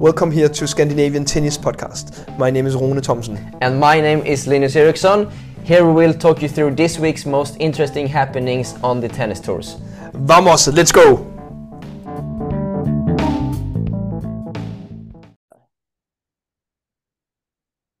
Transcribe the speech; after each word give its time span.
Welcome 0.00 0.32
here 0.32 0.48
to 0.48 0.66
Scandinavian 0.66 1.24
Tennis 1.24 1.56
Podcast. 1.56 2.36
My 2.36 2.50
name 2.50 2.66
is 2.66 2.74
Rune 2.74 3.00
Thomsen. 3.00 3.56
And 3.60 3.78
my 3.78 4.00
name 4.00 4.26
is 4.26 4.44
Linus 4.48 4.74
Eriksson. 4.74 5.30
Here 5.62 5.86
we 5.86 5.92
will 5.92 6.12
talk 6.12 6.42
you 6.42 6.48
through 6.48 6.74
this 6.74 6.98
week's 6.98 7.24
most 7.24 7.56
interesting 7.60 8.08
happenings 8.08 8.74
on 8.82 9.00
the 9.00 9.08
tennis 9.08 9.38
tours. 9.38 9.76
Vamos, 10.12 10.66
let's 10.66 10.90
go! 10.90 11.30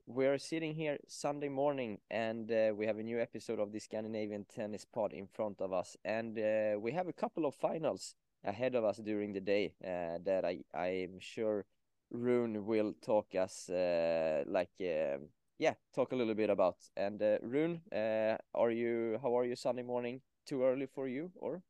We 0.04 0.26
are 0.26 0.38
sitting 0.38 0.74
here 0.74 0.98
Sunday 1.06 1.48
morning 1.48 1.98
and 2.10 2.50
uh, 2.50 2.72
we 2.74 2.86
have 2.86 2.98
a 2.98 3.04
new 3.04 3.20
episode 3.20 3.60
of 3.60 3.70
the 3.70 3.78
Scandinavian 3.78 4.46
Tennis 4.52 4.84
Pod 4.84 5.12
in 5.12 5.28
front 5.28 5.60
of 5.60 5.72
us. 5.72 5.96
And 6.04 6.36
uh, 6.36 6.80
we 6.80 6.90
have 6.90 7.06
a 7.06 7.12
couple 7.12 7.46
of 7.46 7.54
finals 7.54 8.16
ahead 8.42 8.74
of 8.74 8.84
us 8.84 8.98
during 8.98 9.32
the 9.32 9.40
day 9.40 9.74
uh, 9.84 10.18
that 10.24 10.44
I 10.44 10.58
I'm 10.74 11.20
sure 11.20 11.64
Rune 12.14 12.64
will 12.64 12.94
talk 13.02 13.34
us 13.34 13.68
uh, 13.68 14.44
like 14.46 14.70
uh, 14.80 15.18
yeah 15.58 15.74
talk 15.94 16.12
a 16.12 16.16
little 16.16 16.34
bit 16.34 16.50
about. 16.50 16.76
And 16.96 17.20
uh, 17.20 17.38
Rune, 17.42 17.80
uh, 17.92 18.36
are 18.54 18.70
you 18.70 19.18
how 19.20 19.36
are 19.36 19.44
you 19.44 19.56
Sunday 19.56 19.82
morning? 19.82 20.20
Too 20.46 20.62
early 20.62 20.86
for 20.86 21.08
you 21.08 21.30
or? 21.36 21.62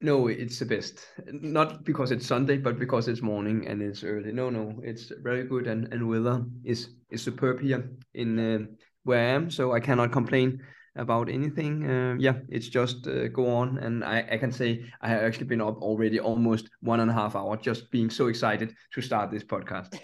No, 0.00 0.28
it's 0.28 0.58
the 0.58 0.66
best. 0.66 1.00
Not 1.32 1.84
because 1.84 2.10
it's 2.10 2.26
Sunday, 2.26 2.58
but 2.58 2.78
because 2.78 3.08
it's 3.08 3.22
morning 3.22 3.66
and 3.66 3.80
it's 3.80 4.04
early. 4.04 4.32
No, 4.32 4.50
no, 4.50 4.80
it's 4.82 5.10
very 5.22 5.44
good 5.44 5.66
and 5.66 5.92
and 5.92 6.08
weather 6.08 6.44
is 6.62 6.90
is 7.10 7.22
superb 7.22 7.60
here 7.60 7.90
in 8.12 8.38
uh, 8.38 8.58
where 9.04 9.20
I 9.20 9.32
am, 9.32 9.50
so 9.50 9.72
I 9.72 9.80
cannot 9.80 10.12
complain 10.12 10.62
about 10.96 11.28
anything. 11.28 11.88
Uh, 11.88 12.16
yeah, 12.18 12.34
it's 12.48 12.68
just 12.68 13.06
uh, 13.06 13.28
go 13.28 13.48
on, 13.48 13.78
and 13.78 14.04
I, 14.04 14.26
I 14.32 14.38
can 14.38 14.52
say 14.52 14.84
I 15.00 15.08
have 15.08 15.22
actually 15.22 15.46
been 15.46 15.60
up 15.60 15.80
already 15.82 16.20
almost 16.20 16.70
one 16.80 17.00
and 17.00 17.10
a 17.10 17.14
half 17.14 17.36
hour, 17.36 17.56
just 17.56 17.90
being 17.90 18.10
so 18.10 18.28
excited 18.28 18.74
to 18.92 19.00
start 19.00 19.30
this 19.30 19.44
podcast. 19.44 19.98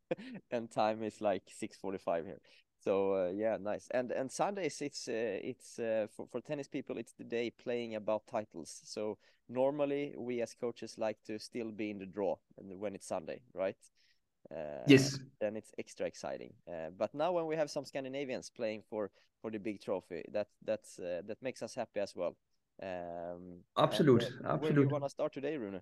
and 0.50 0.70
time 0.70 1.02
is 1.02 1.20
like 1.20 1.42
six 1.48 1.76
forty-five 1.76 2.24
here. 2.24 2.40
So 2.80 3.14
uh, 3.14 3.30
yeah, 3.30 3.56
nice. 3.60 3.88
And 3.92 4.10
and 4.10 4.30
Sundays 4.30 4.80
it's 4.82 5.08
uh, 5.08 5.38
it's 5.42 5.78
uh, 5.78 6.06
for 6.16 6.26
for 6.26 6.40
tennis 6.40 6.68
people 6.68 6.98
it's 6.98 7.12
the 7.12 7.24
day 7.24 7.50
playing 7.50 7.94
about 7.94 8.26
titles. 8.26 8.80
So 8.84 9.18
normally 9.48 10.14
we 10.16 10.42
as 10.42 10.54
coaches 10.54 10.98
like 10.98 11.18
to 11.26 11.38
still 11.38 11.70
be 11.70 11.90
in 11.90 11.98
the 11.98 12.06
draw 12.06 12.36
when 12.56 12.94
it's 12.94 13.06
Sunday, 13.06 13.40
right? 13.54 13.76
Uh, 14.52 14.84
yes. 14.86 15.18
Then 15.40 15.56
it's 15.56 15.72
extra 15.78 16.06
exciting. 16.06 16.52
Uh, 16.68 16.90
but 16.96 17.14
now 17.14 17.32
when 17.32 17.46
we 17.46 17.56
have 17.56 17.70
some 17.70 17.84
Scandinavians 17.84 18.50
playing 18.50 18.82
for 18.88 19.10
for 19.40 19.50
the 19.50 19.58
big 19.58 19.80
trophy, 19.80 20.22
that 20.32 20.48
that's 20.64 20.98
uh, 20.98 21.22
that 21.26 21.42
makes 21.42 21.62
us 21.62 21.74
happy 21.74 22.00
as 22.00 22.14
well. 22.14 22.36
Um, 22.82 23.60
absolute, 23.76 24.24
and, 24.24 24.46
absolute. 24.46 24.62
Where 24.62 24.72
do 24.72 24.80
you 24.82 24.88
want 24.88 25.04
to 25.04 25.10
start 25.10 25.32
today, 25.32 25.56
Rune? 25.56 25.80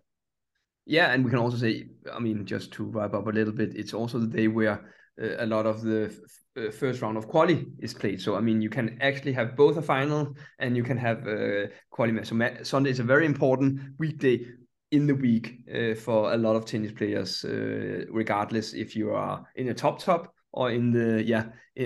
Yeah, 0.87 1.13
and 1.13 1.25
we 1.25 1.31
can 1.31 1.39
also 1.39 1.57
say, 1.57 1.89
I 2.13 2.19
mean, 2.19 2.45
just 2.47 2.73
to 2.73 2.85
wrap 2.85 3.15
up 3.15 3.27
a 3.27 3.31
little 3.31 3.53
bit, 3.53 3.77
it's 3.77 3.95
also 3.95 4.19
the 4.19 4.27
day 4.27 4.49
where 4.49 4.93
uh, 5.21 5.37
a 5.39 5.47
lot 5.47 5.67
of 5.67 5.83
the 5.83 6.13
uh, 6.57 6.71
first 6.71 7.03
round 7.03 7.17
of 7.17 7.29
quali 7.29 7.67
is 7.79 7.95
played. 7.95 8.21
So 8.21 8.35
I 8.37 8.41
mean, 8.41 8.61
you 8.61 8.71
can 8.71 8.99
actually 9.01 9.33
have 9.33 9.57
both 9.57 9.77
a 9.77 9.83
final 9.83 10.35
and 10.59 10.77
you 10.77 10.83
can 10.83 10.97
have 10.97 11.27
a 11.27 11.69
quali 11.91 12.13
match. 12.13 12.29
So 12.29 12.63
Sunday 12.63 12.91
is 12.91 13.01
a 13.01 13.05
very 13.05 13.27
important 13.27 13.81
weekday 13.99 14.47
in 14.91 15.07
the 15.07 15.15
week 15.15 15.61
uh, 15.73 15.95
for 15.95 16.33
a 16.33 16.37
lot 16.37 16.57
of 16.57 16.65
tennis 16.65 16.93
players, 16.93 17.45
uh, 17.45 18.05
regardless 18.11 18.75
if 18.75 18.97
you 18.97 19.13
are 19.13 19.47
in 19.55 19.67
the 19.67 19.75
top 19.75 19.99
top 19.99 20.35
or 20.53 20.71
in 20.71 20.91
the 20.91 21.23
yeah 21.23 21.45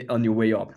on 0.08 0.24
your 0.24 0.32
way 0.32 0.52
up. 0.52 0.72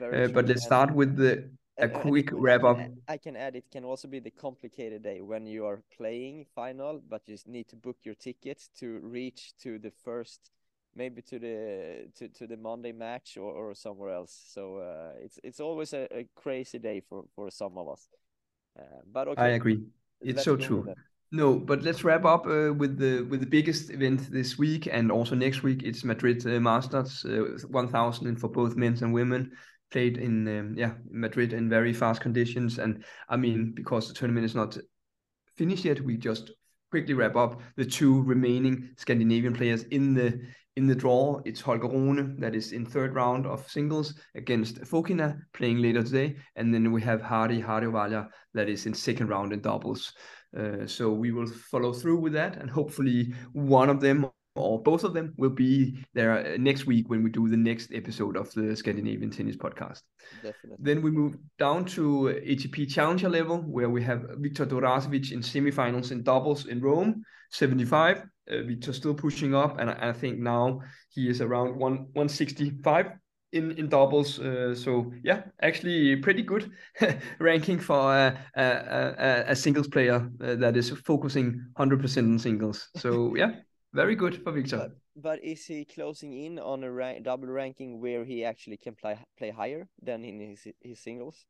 Uh, 0.00 0.28
but 0.28 0.46
let's 0.46 0.64
start 0.64 0.94
with 0.94 1.16
the 1.16 1.50
a 1.78 1.88
quick 1.88 2.30
wrap 2.32 2.64
up. 2.64 2.78
I 3.08 3.16
can 3.16 3.36
add 3.36 3.56
it 3.56 3.64
can 3.70 3.84
also 3.84 4.08
be 4.08 4.20
the 4.20 4.30
complicated 4.30 5.02
day 5.02 5.20
when 5.20 5.46
you 5.46 5.66
are 5.66 5.82
playing 5.96 6.46
final, 6.54 7.00
but 7.08 7.22
you 7.26 7.36
need 7.46 7.68
to 7.68 7.76
book 7.76 7.96
your 8.02 8.14
tickets 8.14 8.68
to 8.78 9.00
reach 9.02 9.54
to 9.62 9.78
the 9.78 9.90
first, 10.04 10.50
maybe 10.94 11.22
to 11.22 11.38
the 11.38 12.08
to, 12.16 12.28
to 12.28 12.46
the 12.46 12.56
Monday 12.56 12.92
match 12.92 13.36
or, 13.38 13.52
or 13.52 13.74
somewhere 13.74 14.10
else. 14.10 14.38
So 14.48 14.76
uh, 14.76 15.12
it's 15.20 15.38
it's 15.42 15.60
always 15.60 15.92
a, 15.94 16.06
a, 16.14 16.28
crazy 16.34 16.78
day 16.78 17.00
for 17.00 17.24
for 17.34 17.50
some 17.50 17.78
of 17.78 17.88
us. 17.88 18.08
Uh, 18.78 19.00
but 19.10 19.28
okay, 19.28 19.42
I 19.42 19.48
agree. 19.48 19.80
It's 20.20 20.44
so 20.44 20.56
true. 20.56 20.94
No, 21.34 21.58
but 21.58 21.82
let's 21.82 22.04
wrap 22.04 22.26
up 22.26 22.46
uh, 22.46 22.74
with 22.74 22.98
the 22.98 23.22
with 23.22 23.40
the 23.40 23.46
biggest 23.46 23.88
event 23.88 24.30
this 24.30 24.58
week 24.58 24.86
and 24.92 25.10
also 25.10 25.34
next 25.34 25.62
week. 25.62 25.82
It's 25.82 26.04
Madrid 26.04 26.46
uh, 26.46 26.60
Masters 26.60 27.24
uh, 27.24 27.56
1000 27.68 28.36
for 28.36 28.48
both 28.48 28.76
men 28.76 28.98
and 29.00 29.14
women 29.14 29.50
played 29.90 30.18
in 30.18 30.46
um, 30.46 30.74
yeah 30.76 30.92
Madrid 31.10 31.54
in 31.54 31.70
very 31.70 31.94
fast 31.94 32.20
conditions. 32.20 32.78
And 32.78 33.02
I 33.30 33.38
mean 33.38 33.72
because 33.74 34.08
the 34.08 34.14
tournament 34.14 34.44
is 34.44 34.54
not 34.54 34.76
finished 35.56 35.86
yet, 35.86 36.02
we 36.02 36.18
just 36.18 36.50
quickly 36.90 37.14
wrap 37.14 37.34
up 37.34 37.62
the 37.76 37.86
two 37.86 38.22
remaining 38.24 38.90
Scandinavian 38.98 39.54
players 39.54 39.84
in 39.84 40.12
the 40.12 40.38
in 40.76 40.86
the 40.86 40.94
draw. 40.94 41.40
It's 41.46 41.62
Holger 41.62 41.88
Rune 41.88 42.38
that 42.40 42.54
is 42.54 42.72
in 42.72 42.84
third 42.84 43.14
round 43.14 43.46
of 43.46 43.66
singles 43.70 44.20
against 44.34 44.82
Fokina 44.82 45.40
playing 45.54 45.80
later 45.80 46.02
today, 46.02 46.36
and 46.56 46.74
then 46.74 46.92
we 46.92 47.00
have 47.00 47.22
Harri 47.22 47.64
Heliövaara 47.64 48.28
that 48.52 48.68
is 48.68 48.84
in 48.84 48.92
second 48.92 49.28
round 49.28 49.54
in 49.54 49.62
doubles. 49.62 50.12
Uh, 50.56 50.86
so 50.86 51.10
we 51.10 51.32
will 51.32 51.46
follow 51.46 51.92
through 51.92 52.18
with 52.18 52.32
that, 52.34 52.56
and 52.56 52.70
hopefully 52.70 53.34
one 53.52 53.88
of 53.88 54.00
them 54.00 54.30
or 54.54 54.82
both 54.82 55.02
of 55.04 55.14
them 55.14 55.32
will 55.38 55.50
be 55.50 56.04
there 56.12 56.32
uh, 56.32 56.56
next 56.58 56.86
week 56.86 57.08
when 57.08 57.22
we 57.22 57.30
do 57.30 57.48
the 57.48 57.56
next 57.56 57.90
episode 57.94 58.36
of 58.36 58.52
the 58.52 58.76
Scandinavian 58.76 59.30
Tennis 59.30 59.56
Podcast. 59.56 60.02
Definitely. 60.42 60.76
Then 60.78 61.02
we 61.02 61.10
move 61.10 61.36
down 61.58 61.84
to 61.86 62.38
ATP 62.46 62.92
Challenger 62.92 63.30
level, 63.30 63.58
where 63.58 63.88
we 63.88 64.02
have 64.02 64.26
Viktor 64.38 64.66
Durasovic 64.66 65.32
in 65.32 65.40
semifinals 65.40 66.12
in 66.12 66.22
doubles 66.22 66.66
in 66.66 66.80
Rome, 66.80 67.22
75. 67.50 68.24
Uh, 68.50 68.62
Viktor 68.64 68.92
still 68.92 69.14
pushing 69.14 69.54
up, 69.54 69.78
and 69.78 69.88
I, 69.88 70.10
I 70.10 70.12
think 70.12 70.38
now 70.38 70.80
he 71.08 71.28
is 71.28 71.40
around 71.40 71.76
one 71.76 72.08
165 72.12 73.12
in 73.52 73.72
in 73.72 73.88
doubles. 73.88 74.38
Uh, 74.38 74.74
so 74.74 75.12
yeah, 75.22 75.42
actually 75.60 76.16
pretty 76.16 76.42
good 76.42 76.70
ranking 77.38 77.78
for 77.78 78.14
a, 78.14 78.38
a, 78.56 79.44
a 79.48 79.56
singles 79.56 79.88
player 79.88 80.28
uh, 80.42 80.54
that 80.56 80.76
is 80.76 80.90
focusing 80.90 81.64
100% 81.76 82.16
on 82.18 82.38
singles. 82.38 82.88
So 82.96 83.34
yeah, 83.36 83.52
very 83.92 84.16
good 84.16 84.42
for 84.42 84.52
Viktor. 84.52 84.78
But, 84.78 84.90
but 85.16 85.44
is 85.44 85.64
he 85.66 85.84
closing 85.84 86.32
in 86.32 86.58
on 86.58 86.84
a 86.84 86.90
ra 86.90 87.14
double 87.22 87.48
ranking 87.48 88.00
where 88.00 88.24
he 88.24 88.44
actually 88.44 88.78
can 88.78 88.94
play 88.94 89.18
play 89.38 89.50
higher 89.50 89.88
than 90.02 90.24
in 90.24 90.40
his 90.40 90.66
his 90.80 91.00
singles? 91.00 91.46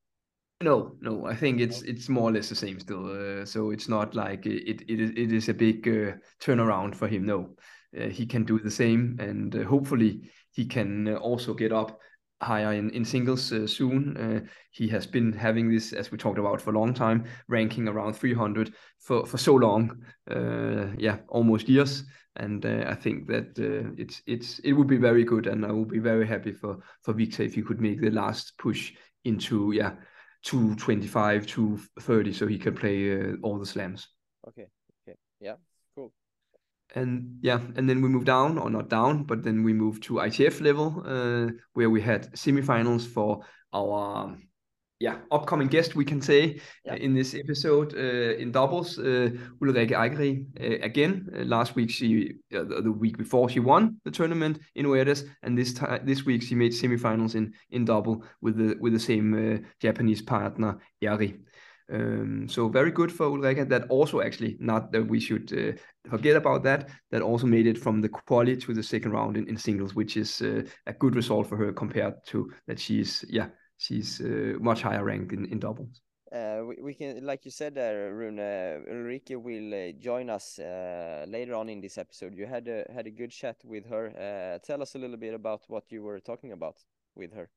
No, 0.62 0.96
no, 1.00 1.26
I 1.26 1.34
think 1.34 1.60
it's 1.60 1.82
it's 1.82 2.08
more 2.08 2.30
or 2.30 2.32
less 2.32 2.48
the 2.48 2.54
same 2.54 2.78
still. 2.78 3.06
Uh, 3.10 3.44
so 3.44 3.70
it's 3.70 3.88
not 3.88 4.14
like 4.14 4.46
it 4.46 4.82
it 4.88 5.00
is 5.00 5.10
it 5.10 5.32
is 5.32 5.48
a 5.48 5.54
big 5.54 5.88
uh, 5.88 6.12
turnaround 6.40 6.94
for 6.94 7.08
him. 7.08 7.26
No, 7.26 7.56
uh, 8.00 8.08
he 8.08 8.26
can 8.26 8.44
do 8.44 8.60
the 8.60 8.70
same, 8.70 9.16
and 9.18 9.54
uh, 9.56 9.64
hopefully 9.64 10.30
he 10.52 10.66
can 10.66 11.08
uh, 11.08 11.14
also 11.16 11.54
get 11.54 11.72
up 11.72 11.98
higher 12.42 12.72
in, 12.72 12.90
in 12.90 13.04
singles 13.04 13.52
uh, 13.52 13.66
soon. 13.66 14.16
Uh, 14.16 14.40
he 14.70 14.88
has 14.88 15.06
been 15.06 15.32
having 15.32 15.70
this, 15.70 15.92
as 15.92 16.10
we 16.10 16.18
talked 16.18 16.38
about, 16.38 16.60
for 16.60 16.70
a 16.70 16.78
long 16.78 16.92
time, 16.92 17.24
ranking 17.48 17.88
around 17.88 18.14
300 18.14 18.74
for, 18.98 19.24
for 19.24 19.38
so 19.38 19.54
long. 19.54 20.04
Uh, 20.30 20.88
yeah, 20.98 21.18
almost 21.28 21.68
years. 21.68 22.04
And 22.36 22.64
uh, 22.64 22.84
I 22.88 22.94
think 22.94 23.26
that 23.28 23.58
uh, 23.58 23.92
it's 23.98 24.22
it's 24.26 24.58
it 24.60 24.72
would 24.72 24.86
be 24.86 24.96
very 24.96 25.22
good, 25.22 25.46
and 25.46 25.66
I 25.66 25.70
would 25.70 25.90
be 25.90 25.98
very 25.98 26.26
happy 26.26 26.52
for 26.52 26.78
for 27.02 27.12
Viktor 27.12 27.42
if 27.42 27.54
he 27.54 27.60
could 27.60 27.78
make 27.78 28.00
the 28.00 28.10
last 28.10 28.56
push 28.56 28.94
into 29.24 29.72
yeah, 29.72 29.96
225 30.42 31.46
to 31.48 31.78
30, 32.00 32.32
so 32.32 32.46
he 32.46 32.58
can 32.58 32.74
play 32.74 33.34
all 33.42 33.58
the 33.58 33.66
slams. 33.66 34.08
Okay. 34.48 34.66
Okay. 35.06 35.18
Yeah 35.40 35.56
and 36.94 37.38
yeah, 37.40 37.60
and 37.76 37.88
then 37.88 38.02
we 38.02 38.08
move 38.08 38.24
down, 38.24 38.58
or 38.58 38.70
not 38.70 38.88
down, 38.88 39.24
but 39.24 39.42
then 39.42 39.62
we 39.62 39.72
move 39.72 40.00
to 40.02 40.14
ITF 40.14 40.60
level, 40.60 41.02
uh, 41.06 41.50
where 41.72 41.90
we 41.90 42.00
had 42.00 42.32
semifinals 42.32 43.06
for 43.06 43.40
our 43.72 44.36
yeah 45.00 45.16
upcoming 45.32 45.66
guest, 45.68 45.96
we 45.96 46.04
can 46.04 46.22
say, 46.22 46.60
yeah. 46.84 46.92
uh, 46.92 46.96
in 46.96 47.14
this 47.14 47.34
episode 47.34 47.94
uh, 47.94 48.36
in 48.38 48.52
doubles, 48.52 48.98
uh, 48.98 49.30
Ulrikke 49.60 49.92
Eikeri 49.92 50.46
uh, 50.60 50.84
again. 50.84 51.28
Uh, 51.34 51.44
last 51.44 51.74
week 51.74 51.90
she, 51.90 52.34
uh, 52.54 52.62
the, 52.62 52.92
week 52.92 53.18
before 53.18 53.48
she 53.48 53.60
won 53.60 53.96
the 54.04 54.10
tournament 54.10 54.60
in 54.76 54.86
Oeiras, 54.86 55.24
and 55.42 55.58
this 55.58 55.74
time 55.74 56.06
this 56.06 56.24
week 56.24 56.42
she 56.42 56.54
made 56.54 56.72
semifinals 56.72 57.34
in 57.34 57.52
in 57.70 57.84
double 57.84 58.24
with 58.40 58.56
the 58.56 58.76
with 58.80 58.92
the 58.92 59.00
same 59.00 59.64
Japanese 59.80 60.22
partner 60.22 60.78
Eri. 61.02 61.40
Um, 61.92 62.48
so 62.48 62.68
very 62.68 62.90
good 62.90 63.12
for 63.12 63.26
Ulrikke. 63.26 63.68
That 63.68 63.88
also 63.90 64.22
actually 64.22 64.56
not 64.58 64.92
that 64.92 65.06
we 65.06 65.20
should 65.20 65.52
uh, 65.52 65.78
forget 66.08 66.36
about 66.36 66.62
that. 66.62 66.88
That 67.10 67.20
also 67.22 67.46
made 67.46 67.66
it 67.66 67.76
from 67.76 68.00
the 68.00 68.08
quali 68.08 68.56
to 68.56 68.74
the 68.74 68.82
second 68.82 69.12
round 69.12 69.36
in, 69.36 69.46
in 69.46 69.58
singles, 69.58 69.94
which 69.94 70.16
is 70.16 70.40
uh, 70.40 70.62
a 70.86 70.94
good 70.94 71.14
result 71.14 71.46
for 71.46 71.56
her 71.56 71.72
compared 71.72 72.14
to 72.28 72.50
that 72.66 72.80
she's 72.80 73.24
yeah 73.28 73.48
she's 73.76 74.20
uh, 74.20 74.54
much 74.58 74.80
higher 74.82 75.04
ranked 75.04 75.32
in, 75.32 75.44
in 75.46 75.58
doubles. 75.58 76.00
Uh, 76.32 76.62
we, 76.66 76.76
we, 76.80 76.94
can, 76.94 77.26
like 77.26 77.44
you 77.44 77.50
said, 77.50 77.76
uh, 77.76 77.92
Rune, 78.10 78.38
Ulrikke 78.38 79.36
will 79.36 79.74
uh, 79.74 79.92
join 80.00 80.30
us 80.30 80.58
later 81.28 81.54
on 81.54 81.68
in 81.68 81.82
this 81.82 81.98
episode. 81.98 82.34
You 82.34 82.46
had 82.46 82.68
a 82.68 82.86
had 82.94 83.06
a 83.06 83.10
good 83.10 83.30
chat 83.30 83.56
with 83.64 83.84
her. 83.90 84.58
Tell 84.64 84.80
us 84.80 84.94
a 84.94 84.98
little 84.98 85.18
bit 85.18 85.34
about 85.34 85.64
what 85.68 85.84
you 85.90 86.02
were 86.02 86.20
talking 86.20 86.52
about 86.52 86.76
with 87.14 87.34
her 87.34 87.50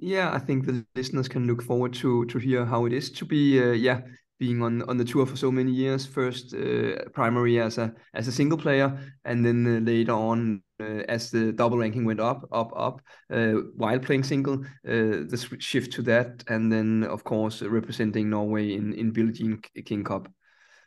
yeah, 0.00 0.32
I 0.32 0.38
think 0.38 0.66
the 0.66 0.84
listeners 0.94 1.28
can 1.28 1.46
look 1.46 1.62
forward 1.62 1.92
to 1.94 2.24
to 2.26 2.38
hear 2.38 2.64
how 2.64 2.86
it 2.86 2.92
is 2.92 3.10
to 3.12 3.24
be 3.24 3.60
uh, 3.60 3.72
yeah 3.72 4.00
being 4.38 4.62
on 4.62 4.82
on 4.82 4.96
the 4.96 5.04
tour 5.04 5.26
for 5.26 5.36
so 5.36 5.50
many 5.50 5.72
years. 5.72 6.06
First 6.06 6.54
uh, 6.54 7.08
primary 7.12 7.60
as 7.60 7.78
a 7.78 7.92
as 8.14 8.28
a 8.28 8.32
single 8.32 8.58
player, 8.58 8.98
and 9.24 9.44
then 9.44 9.66
uh, 9.66 9.80
later 9.80 10.12
on 10.12 10.62
uh, 10.80 11.02
as 11.08 11.30
the 11.30 11.52
double 11.52 11.78
ranking 11.78 12.04
went 12.04 12.20
up, 12.20 12.44
up, 12.52 12.72
up 12.76 13.00
uh, 13.32 13.54
while 13.76 13.98
playing 13.98 14.22
single, 14.22 14.64
uh, 14.86 15.26
the 15.28 15.56
shift 15.58 15.92
to 15.94 16.02
that, 16.02 16.44
and 16.48 16.72
then 16.72 17.04
of 17.04 17.24
course 17.24 17.62
representing 17.62 18.30
Norway 18.30 18.74
in 18.74 18.92
in 18.92 19.10
Billie 19.10 19.32
Jean 19.32 19.60
King 19.84 20.04
Cup. 20.04 20.28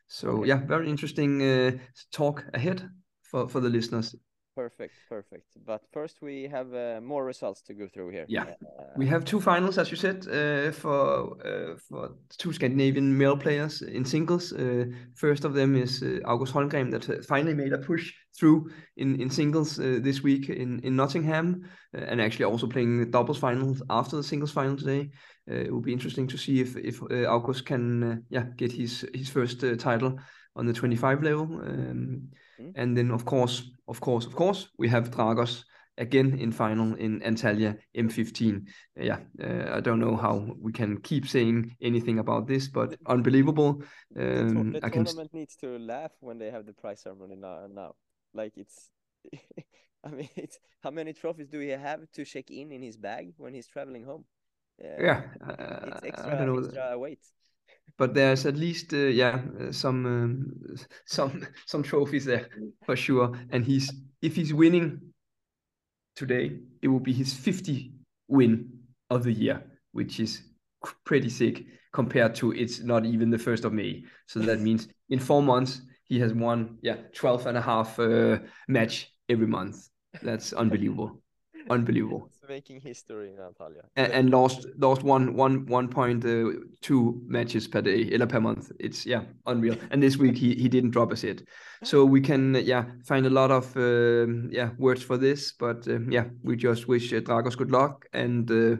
So 0.08 0.46
yeah, 0.46 0.66
very 0.66 0.90
interesting 0.90 1.42
uh, 1.42 1.72
talk 2.12 2.46
ahead 2.54 2.90
for 3.24 3.50
for 3.50 3.60
the 3.60 3.70
listeners. 3.70 4.16
Perfect, 4.56 4.94
perfect. 5.08 5.46
But 5.66 5.82
first, 5.94 6.22
we 6.22 6.48
have 6.48 6.74
uh, 6.74 7.00
more 7.02 7.24
results 7.24 7.62
to 7.64 7.74
go 7.74 7.88
through 7.88 8.10
here. 8.10 8.26
Yeah, 8.28 8.44
uh, 8.44 8.84
we 8.98 9.08
have 9.08 9.24
two 9.24 9.40
finals, 9.40 9.78
as 9.78 9.90
you 9.92 9.98
said, 9.98 10.28
uh, 10.28 10.72
for 10.72 11.38
uh, 11.46 11.78
for 11.88 12.16
two 12.38 12.52
Scandinavian 12.52 13.18
male 13.18 13.38
players 13.38 13.82
in 13.82 14.04
singles. 14.04 14.52
Uh, 14.52 14.86
first 15.16 15.46
of 15.46 15.54
them 15.54 15.76
is 15.76 16.04
uh, 16.04 16.20
August 16.26 16.54
Holmgren 16.54 16.92
that 16.92 17.26
finally 17.26 17.54
made 17.54 17.72
a 17.72 17.78
push 17.78 18.14
through 18.38 18.70
in 18.98 19.22
in 19.22 19.30
singles 19.30 19.78
this 19.78 20.22
week 20.22 20.50
in 20.50 20.80
in 20.84 20.98
Nottingham, 20.98 21.64
and 21.94 22.20
actually 22.20 22.46
also 22.46 22.68
playing 22.68 23.00
the 23.00 23.06
doubles 23.06 23.40
finals 23.40 23.82
after 23.90 24.18
the 24.18 24.24
singles 24.24 24.52
final 24.52 24.76
today. 24.76 25.10
it 25.48 25.72
will 25.72 25.82
be 25.82 25.94
interesting 25.94 26.28
to 26.28 26.38
see 26.38 26.60
if 26.60 26.76
if 26.76 27.02
August 27.28 27.66
can 27.66 28.26
yeah 28.30 28.46
get 28.58 28.72
his 28.72 29.06
his 29.14 29.30
first 29.30 29.64
title 29.80 30.20
on 30.56 30.66
the 30.66 30.74
25 30.74 31.24
level. 31.24 31.44
Um, 31.44 32.30
Mm. 32.62 32.74
And 32.76 32.98
then 32.98 33.12
of 33.12 33.26
course, 33.26 33.72
of 33.88 34.00
course, 34.00 34.26
of 34.26 34.36
course, 34.36 34.70
we 34.78 34.88
have 34.90 35.12
Dragos 35.12 35.64
again 35.98 36.38
in 36.40 36.52
final 36.52 36.96
in 36.96 37.22
Antalya 37.22 37.78
M15. 37.96 38.68
Yeah, 38.96 39.20
uh, 39.44 39.78
I 39.78 39.80
don't 39.80 40.00
know 40.00 40.16
how 40.16 40.56
we 40.60 40.72
can 40.72 41.00
keep 41.02 41.28
saying 41.28 41.76
anything 41.82 42.20
about 42.20 42.48
this, 42.48 42.68
but 42.68 42.96
unbelievable. 43.06 43.84
Um, 44.16 44.74
the, 44.74 44.80
the 44.80 44.90
tournament 44.90 45.34
needs 45.34 45.56
to 45.58 45.78
laugh 45.78 46.12
when 46.20 46.38
they 46.38 46.52
have 46.52 46.66
the 46.66 46.74
prize 46.74 47.02
ceremony 47.02 47.36
now. 47.36 47.68
now. 47.74 47.96
Like 48.34 48.54
it's, 48.56 48.90
I 50.04 50.10
mean, 50.10 50.30
it's 50.36 50.60
how 50.84 50.92
many 50.92 51.14
trophies 51.14 51.48
do 51.48 51.60
he 51.60 51.70
have 51.70 52.10
to 52.14 52.26
check 52.26 52.50
in 52.50 52.72
in 52.72 52.82
his 52.82 52.98
bag 52.98 53.34
when 53.38 53.54
he's 53.54 53.68
traveling 53.68 54.06
home? 54.06 54.26
Uh, 54.84 54.88
yeah, 55.00 55.22
it's 55.86 56.06
extra, 56.06 56.34
I 56.34 56.46
don't 56.46 56.56
know. 56.56 56.66
extra 56.66 56.98
weight 56.98 57.20
but 57.98 58.14
there's 58.14 58.46
at 58.46 58.58
least 58.58 58.94
uh, 58.94 58.98
yeah 58.98 59.42
some 59.72 60.06
um, 60.06 60.78
some 61.06 61.46
some 61.66 61.84
trophies 61.84 62.26
there 62.26 62.48
for 62.86 62.96
sure. 62.96 63.38
And 63.52 63.66
he's 63.66 63.92
if 64.22 64.36
he's 64.36 64.54
winning 64.54 65.02
today 66.16 66.60
it 66.82 66.88
will 66.88 67.00
be 67.00 67.14
his 67.14 67.34
50 67.34 67.94
win 68.28 68.70
of 69.10 69.24
the 69.24 69.32
year 69.32 69.64
which 69.92 70.20
is 70.20 70.44
pretty 71.06 71.30
sick 71.30 71.64
compared 71.94 72.36
to 72.36 72.52
it's 72.54 72.82
not 72.82 73.06
even 73.06 73.30
the 73.30 73.38
first 73.38 73.66
of 73.66 73.74
may. 73.74 74.04
So 74.28 74.40
that 74.40 74.60
means 74.68 74.88
in 75.10 75.20
four 75.20 75.42
months 75.42 75.82
he 76.06 76.20
has 76.20 76.34
won 76.34 76.78
yeah 76.82 76.98
12 77.14 77.48
and 77.48 77.58
a 77.58 77.62
half 77.62 78.00
uh, 78.00 78.40
match 78.68 79.14
every 79.30 79.48
month. 79.48 79.88
That's 80.22 80.54
unbelievable. 80.54 81.22
Unbelievable. 81.70 82.30
Making 82.52 82.82
history 82.82 83.32
Natalia. 83.38 83.84
And, 83.96 84.12
and 84.12 84.30
lost 84.30 84.68
lost 84.78 85.04
one 85.04 85.36
one 85.36 85.66
one 85.68 85.88
point 85.88 86.26
uh, 86.26 86.52
two 86.82 87.22
matches 87.26 87.66
per 87.66 87.82
day, 87.82 88.10
eller 88.12 88.28
per 88.28 88.42
month. 88.42 88.72
It's 88.78 89.06
yeah, 89.06 89.24
unreal. 89.46 89.78
and 89.90 90.04
this 90.04 90.18
week 90.18 90.38
he 90.38 90.54
he 90.56 90.68
didn't 90.68 90.92
drop 90.92 91.14
a 91.14 91.16
set, 91.16 91.42
so 91.84 92.04
we 92.04 92.20
can 92.20 92.56
yeah 92.56 92.84
find 93.06 93.26
a 93.26 93.30
lot 93.30 93.52
of 93.52 93.78
uh, 93.78 94.28
yeah 94.50 94.72
words 94.78 95.02
for 95.02 95.18
this. 95.18 95.54
But 95.54 95.88
uh, 95.88 96.00
yeah, 96.10 96.26
we 96.44 96.58
just 96.58 96.90
wish 96.90 97.14
uh, 97.14 97.22
Dragos 97.22 97.56
good 97.56 97.72
luck 97.72 98.06
and 98.12 98.52
uh, 98.52 98.76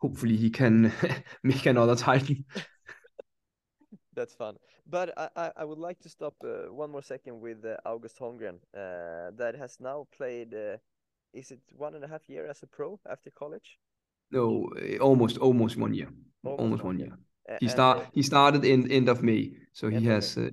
hopefully 0.00 0.36
he 0.36 0.48
can 0.50 0.90
make 1.42 1.66
another 1.66 1.96
title. 1.96 2.36
That's 4.14 4.34
fun. 4.34 4.56
But 4.86 5.12
I, 5.16 5.50
I 5.56 5.64
would 5.64 5.78
like 5.78 5.98
to 6.00 6.08
stop 6.08 6.34
uh, 6.44 6.72
one 6.72 6.90
more 6.90 7.02
second 7.02 7.40
with 7.40 7.64
uh, 7.64 7.76
August 7.84 8.18
Holmgren, 8.18 8.56
uh, 8.74 9.30
that 9.36 9.54
has 9.58 9.78
now 9.80 10.06
played 10.16 10.54
uh, 10.54 10.76
is 11.34 11.50
it 11.50 11.60
one 11.76 11.94
and 11.94 12.04
a 12.04 12.08
half 12.08 12.28
year 12.28 12.46
as 12.50 12.62
a 12.62 12.66
pro 12.66 12.98
after 13.10 13.30
college? 13.30 13.78
No, 14.30 14.70
almost 15.00 15.38
almost 15.38 15.76
one 15.76 15.94
year. 15.94 16.08
Almost, 16.44 16.60
almost 16.60 16.84
one 16.84 16.98
year. 16.98 17.12
year. 17.48 17.58
He 17.60 17.68
start 17.68 17.98
uh, 17.98 18.04
he 18.12 18.22
started 18.22 18.64
in 18.64 18.90
end 18.90 19.08
of 19.08 19.22
May, 19.22 19.52
so 19.72 19.88
he 19.88 20.04
has. 20.06 20.36
Uh, 20.36 20.50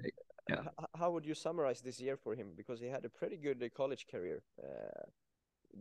yeah. 0.49 0.63
How 0.95 1.11
would 1.11 1.25
you 1.25 1.35
summarize 1.35 1.81
this 1.81 2.01
year 2.01 2.17
for 2.17 2.35
him? 2.35 2.47
Because 2.57 2.79
he 2.79 2.87
had 2.87 3.05
a 3.05 3.09
pretty 3.09 3.37
good 3.37 3.63
uh, 3.63 3.69
college 3.75 4.05
career. 4.11 4.41
Uh, 4.61 5.05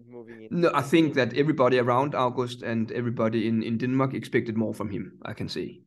moving 0.07 0.43
in. 0.43 0.61
No, 0.61 0.71
I 0.73 0.83
think 0.83 1.15
that 1.15 1.35
everybody 1.35 1.79
around 1.79 2.15
August 2.15 2.63
and 2.63 2.93
everybody 2.93 3.49
in 3.49 3.63
in 3.63 3.79
Denmark 3.79 4.15
expected 4.15 4.57
more 4.57 4.75
from 4.75 4.91
him. 4.91 5.19
I 5.25 5.35
can 5.35 5.49
say. 5.49 5.81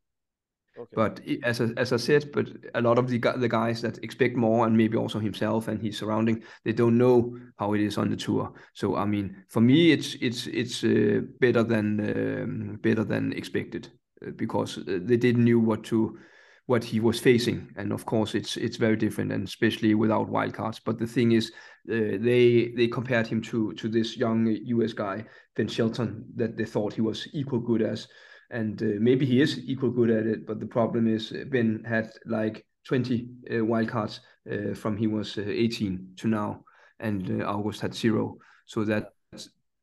Okay. 0.77 0.91
But 0.95 1.21
as 1.43 1.61
I, 1.61 1.69
as 1.77 1.93
I 1.93 1.97
said, 1.97 2.31
but 2.31 2.47
a 2.73 2.81
lot 2.81 2.97
of 2.97 3.07
the 3.07 3.19
the 3.37 3.47
guys 3.47 3.81
that 3.81 4.03
expect 4.03 4.35
more, 4.35 4.65
and 4.65 4.75
maybe 4.75 4.97
also 4.97 5.19
himself 5.19 5.67
and 5.67 5.79
his 5.79 5.97
surrounding, 5.97 6.43
they 6.63 6.73
don't 6.73 6.97
know 6.97 7.37
how 7.57 7.73
it 7.73 7.81
is 7.81 7.97
on 7.97 8.09
the 8.09 8.15
tour. 8.15 8.51
So 8.73 8.95
I 8.95 9.05
mean, 9.05 9.43
for 9.49 9.61
me, 9.61 9.91
it's 9.91 10.15
it's 10.19 10.47
it's 10.47 10.83
uh, 10.83 11.21
better 11.39 11.63
than 11.63 11.99
um, 11.99 12.79
better 12.81 13.03
than 13.03 13.33
expected 13.33 13.89
uh, 14.25 14.31
because 14.31 14.79
uh, 14.79 14.99
they 15.03 15.17
didn't 15.17 15.43
knew 15.43 15.59
what 15.59 15.83
to 15.85 16.17
what 16.65 16.83
he 16.83 16.99
was 16.99 17.19
facing, 17.19 17.67
and 17.75 17.91
of 17.91 18.05
course, 18.05 18.33
it's 18.33 18.57
it's 18.57 18.77
very 18.77 18.95
different, 18.95 19.31
and 19.31 19.47
especially 19.47 19.93
without 19.93 20.31
wildcards. 20.31 20.79
But 20.83 20.97
the 20.97 21.07
thing 21.07 21.33
is, 21.33 21.51
uh, 21.91 22.17
they 22.19 22.73
they 22.75 22.87
compared 22.87 23.27
him 23.27 23.41
to 23.43 23.73
to 23.73 23.87
this 23.87 24.17
young 24.17 24.47
U.S. 24.47 24.93
guy 24.93 25.25
Ben 25.55 25.67
Shelton 25.67 26.25
that 26.35 26.57
they 26.57 26.65
thought 26.65 26.93
he 26.93 27.01
was 27.01 27.27
equal 27.33 27.59
good 27.59 27.83
as 27.83 28.07
and 28.53 28.81
uh, 28.81 28.85
maybe 28.99 29.25
he 29.25 29.41
is 29.41 29.59
equal 29.65 29.89
good 29.89 30.11
at 30.11 30.25
it. 30.27 30.45
But 30.45 30.59
the 30.59 30.67
problem 30.67 31.07
is 31.07 31.31
uh, 31.31 31.43
Ben 31.49 31.83
had 31.85 32.11
like 32.25 32.65
20 32.87 33.27
uh, 33.49 33.53
wildcards 33.53 34.19
uh, 34.49 34.75
from 34.75 34.95
he 34.95 35.07
was 35.07 35.37
uh, 35.37 35.43
18 35.45 36.13
to 36.17 36.27
now, 36.27 36.63
and 36.99 37.41
uh, 37.41 37.45
August 37.45 37.81
had 37.81 37.95
zero. 37.95 38.37
So 38.65 38.85
that 38.85 39.11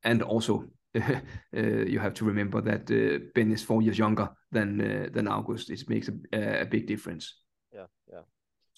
and 0.05 0.23
also 0.23 0.65
you 0.95 1.99
have 1.99 2.15
to 2.15 2.25
remember 2.25 2.61
that 2.63 2.87
Ben 3.35 3.53
is 3.53 3.63
four 3.63 3.83
years 3.83 3.99
younger 3.99 4.31
than 4.51 5.11
than 5.13 5.29
August. 5.29 5.71
It 5.71 5.89
makes 5.89 6.09
a, 6.09 6.63
a 6.63 6.65
big 6.65 6.87
difference. 6.87 7.40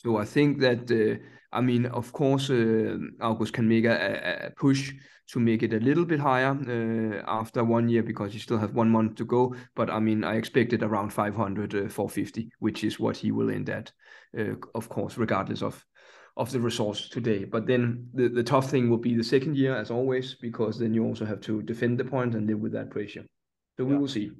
Yeah, 0.04 0.10
yeah. 0.10 0.14
So 0.14 0.18
I 0.18 0.24
think 0.24 0.60
that 0.60 1.20
I 1.52 1.60
mean, 1.60 1.86
of 1.86 2.12
course, 2.12 2.50
August 3.20 3.52
can 3.52 3.68
make 3.68 3.84
a, 3.84 4.46
a 4.46 4.50
push 4.50 4.92
to 5.28 5.40
make 5.40 5.62
it 5.62 5.72
a 5.72 5.80
little 5.80 6.04
bit 6.04 6.20
higher 6.20 6.50
uh, 6.50 7.22
after 7.26 7.64
one 7.64 7.88
year 7.88 8.02
because 8.02 8.34
you 8.34 8.40
still 8.40 8.58
have 8.58 8.74
one 8.74 8.90
month 8.90 9.14
to 9.16 9.24
go. 9.24 9.54
But 9.74 9.90
I 9.90 9.98
mean, 9.98 10.24
I 10.24 10.36
expected 10.36 10.82
around 10.82 11.12
500, 11.12 11.74
uh, 11.74 11.88
450, 11.88 12.50
which 12.58 12.84
is 12.84 13.00
what 13.00 13.16
he 13.16 13.32
will 13.32 13.50
end 13.50 13.70
at, 13.70 13.92
uh, 14.38 14.54
of 14.74 14.88
course, 14.88 15.16
regardless 15.16 15.62
of 15.62 15.84
of 16.38 16.50
the 16.50 16.60
results 16.60 17.10
today. 17.10 17.44
But 17.44 17.66
then 17.66 18.08
the, 18.14 18.28
the 18.28 18.42
tough 18.42 18.70
thing 18.70 18.88
will 18.88 18.96
be 18.96 19.14
the 19.14 19.24
second 19.24 19.56
year, 19.56 19.76
as 19.76 19.90
always, 19.90 20.34
because 20.34 20.78
then 20.78 20.94
you 20.94 21.04
also 21.04 21.26
have 21.26 21.42
to 21.42 21.62
defend 21.62 21.98
the 21.98 22.04
point 22.04 22.34
and 22.34 22.46
live 22.46 22.58
with 22.58 22.72
that 22.72 22.90
pressure. 22.90 23.24
So 23.76 23.84
we 23.84 23.96
will 23.96 24.08
see. 24.08 24.30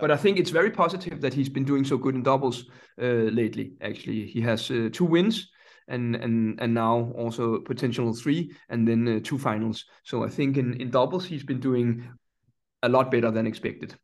But 0.00 0.10
I 0.10 0.16
think 0.16 0.38
it's 0.38 0.50
very 0.50 0.70
positive 0.70 1.20
that 1.20 1.34
he's 1.34 1.48
been 1.48 1.64
doing 1.64 1.84
so 1.84 1.96
good 1.96 2.14
in 2.14 2.22
doubles 2.22 2.64
uh, 3.00 3.30
lately. 3.30 3.74
Actually, 3.80 4.26
he 4.26 4.40
has 4.40 4.70
uh, 4.70 4.88
two 4.92 5.04
wins 5.04 5.50
and 5.88 6.16
and 6.16 6.60
and 6.60 6.74
now 6.74 7.12
also 7.16 7.60
potential 7.60 8.14
three 8.14 8.52
and 8.68 8.86
then 8.86 9.08
uh, 9.08 9.20
two 9.22 9.38
finals. 9.38 9.84
So 10.04 10.24
I 10.24 10.28
think 10.28 10.56
in 10.56 10.80
in 10.80 10.90
doubles 10.90 11.26
he's 11.26 11.44
been 11.44 11.60
doing 11.60 12.08
a 12.82 12.88
lot 12.88 13.10
better 13.10 13.30
than 13.30 13.46
expected. 13.46 13.94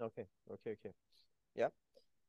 Okay, 0.00 0.26
okay, 0.50 0.72
okay. 0.72 0.94
Yeah, 1.54 1.68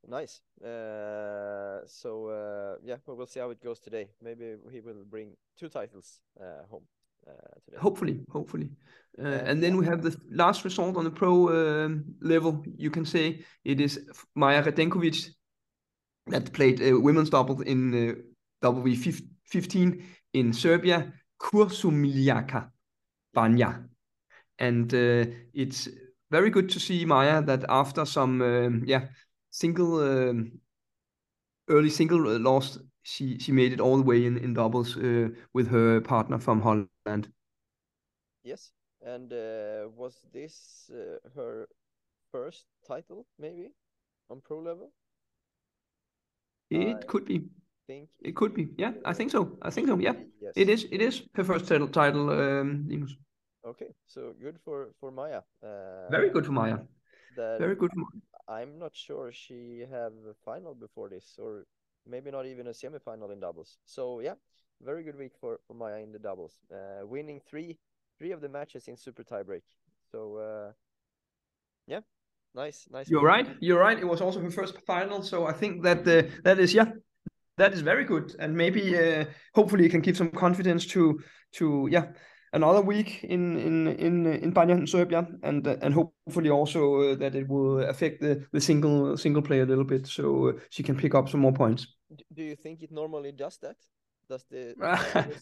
nice. 0.08 0.42
Uh, 0.64 1.82
so 1.86 2.28
uh, 2.28 2.78
yeah, 2.84 2.98
we 3.06 3.16
will 3.16 3.28
see 3.28 3.40
how 3.40 3.50
it 3.52 3.62
goes 3.64 3.80
today. 3.80 4.10
Maybe 4.22 4.56
he 4.72 4.82
will 4.82 5.04
bring 5.10 5.36
two 5.58 5.70
titles 5.70 6.20
uh, 6.40 6.66
home. 6.70 6.88
Uh, 7.28 7.32
today. 7.66 7.78
Hopefully, 7.82 8.20
hopefully, 8.32 8.70
uh, 9.22 9.42
and 9.46 9.62
then 9.62 9.78
we 9.78 9.86
have 9.86 10.02
the 10.02 10.16
last 10.32 10.64
result 10.64 10.98
on 10.98 11.04
the 11.04 11.12
pro 11.12 11.50
um, 11.50 12.06
level. 12.22 12.64
You 12.78 12.92
can 12.92 13.06
say 13.06 13.44
it 13.66 13.82
is 13.82 14.00
Maja 14.36 14.64
Radenkovic 14.64 15.30
that 16.28 16.54
played 16.54 16.82
uh, 16.82 17.00
women's 17.00 17.30
doubles 17.30 17.62
in 17.62 17.94
uh, 17.94 18.68
W15 18.68 20.04
in 20.34 20.54
Serbia, 20.54 21.12
Kuršumlijska 21.40 22.70
Banja. 23.36 23.84
And 24.60 24.94
uh, 24.94 25.26
it's 25.54 25.90
very 26.32 26.50
good 26.50 26.70
to 26.70 26.80
see 26.80 27.06
Maja 27.06 27.42
that 27.42 27.66
after 27.70 28.06
some 28.06 28.42
um, 28.42 28.84
yeah 28.86 29.08
single 29.50 30.00
um, 30.00 30.52
early 31.70 31.90
single 31.90 32.20
loss, 32.40 32.80
she 33.08 33.40
she 33.40 33.52
made 33.52 33.72
it 33.72 33.80
all 33.80 33.98
the 33.98 34.04
way 34.04 34.26
in 34.26 34.38
in 34.38 34.54
doubles 34.54 34.98
uh, 34.98 35.30
with 35.54 35.68
her 35.70 36.02
partner 36.02 36.40
from 36.40 36.62
Holland. 36.62 37.32
Yes, 38.44 38.72
and 39.02 39.32
uh, 39.32 39.90
was 39.96 40.26
this 40.34 40.90
uh, 40.92 41.30
her 41.36 41.68
first 42.32 42.66
title 42.88 43.26
maybe 43.40 43.72
on 44.30 44.42
pro 44.42 44.60
level? 44.60 44.92
It 46.70 47.08
could 47.08 47.26
be 47.26 47.44
think 47.88 48.10
it 48.22 48.36
could 48.36 48.54
be. 48.54 48.68
Yeah, 48.78 48.92
I 49.06 49.14
think 49.14 49.32
so. 49.32 49.58
I 49.62 49.70
think 49.70 49.88
so. 49.88 49.98
Yeah, 49.98 50.14
yes. 50.42 50.54
it 50.56 50.70
is. 50.70 50.86
It 50.92 51.02
is 51.02 51.24
her 51.36 51.44
first 51.44 51.68
title. 51.68 51.88
Title, 51.88 52.30
um, 52.30 53.08
Okay, 53.66 53.96
so 54.06 54.34
good 54.42 54.60
for 54.64 54.94
for 55.00 55.12
Maya. 55.12 55.42
Uh, 55.64 56.10
Very 56.12 56.30
good 56.30 56.46
for 56.46 56.52
Maya. 56.52 56.78
very 57.36 57.76
good. 57.76 57.92
I'm 58.48 58.80
not 58.80 58.96
sure 58.96 59.32
she 59.32 59.86
have 59.92 60.14
a 60.30 60.34
final 60.46 60.74
before 60.76 61.10
this, 61.10 61.40
or 61.40 61.66
maybe 62.08 62.32
not 62.32 62.46
even 62.46 62.68
a 62.68 62.74
semi-final 62.74 63.32
in 63.32 63.40
doubles. 63.40 63.78
So 63.86 64.20
yeah, 64.20 64.36
very 64.82 65.04
good 65.04 65.18
week 65.18 65.34
for 65.40 65.60
for 65.68 65.74
Maya 65.74 66.02
in 66.02 66.12
the 66.12 66.20
doubles, 66.20 66.60
uh, 66.72 67.06
winning 67.06 67.42
three 67.50 67.78
three 68.18 68.32
of 68.32 68.42
the 68.42 68.50
matches 68.50 68.88
in 68.88 68.98
super 68.98 69.24
tiebreak. 69.24 69.64
So 70.12 70.38
uh, 70.38 70.72
yeah, 71.88 72.02
nice, 72.56 72.88
nice. 72.92 73.10
You're 73.10 73.24
right. 73.24 73.48
You're 73.60 73.80
right. 73.80 73.98
It 73.98 74.08
was 74.08 74.22
also 74.22 74.40
her 74.42 74.52
first 74.52 74.80
final, 74.86 75.22
so 75.22 75.46
I 75.46 75.54
think 75.54 75.84
that 75.84 76.08
uh, 76.08 76.30
that 76.44 76.60
is 76.60 76.74
yeah, 76.74 76.92
that 77.58 77.74
is 77.74 77.82
very 77.82 78.06
good, 78.06 78.36
and 78.40 78.56
maybe 78.56 78.98
uh, 78.98 79.26
hopefully 79.54 79.86
it 79.86 79.90
can 79.90 80.02
give 80.02 80.18
some 80.18 80.32
confidence 80.32 80.86
to 80.88 81.20
to 81.54 81.88
yeah 81.92 82.12
another 82.54 82.82
week 82.82 83.24
in 83.24 83.58
in 83.58 83.88
in 83.88 84.26
in 84.26 84.54
Banja 84.54 84.78
in 84.78 84.88
Serbia, 84.88 85.28
and 85.44 85.66
and 85.68 85.94
hopefully 85.94 86.50
also 86.50 87.02
uh, 87.02 87.16
that 87.16 87.36
it 87.36 87.48
will 87.48 87.82
affect 87.82 88.22
the 88.22 88.46
the 88.52 88.62
single 88.62 89.18
single 89.18 89.42
player 89.42 89.64
a 89.64 89.66
little 89.66 89.84
bit, 89.84 90.08
so 90.08 90.50
uh, 90.50 90.54
she 90.70 90.84
can 90.84 90.96
pick 90.96 91.16
up 91.16 91.30
some 91.30 91.40
more 91.40 91.54
points. 91.54 91.88
Do 92.34 92.44
you 92.44 92.56
think 92.56 92.84
it 92.84 92.92
normally 92.92 93.32
does 93.32 93.58
that? 93.62 93.76
Does 94.30 94.44
the 94.50 94.76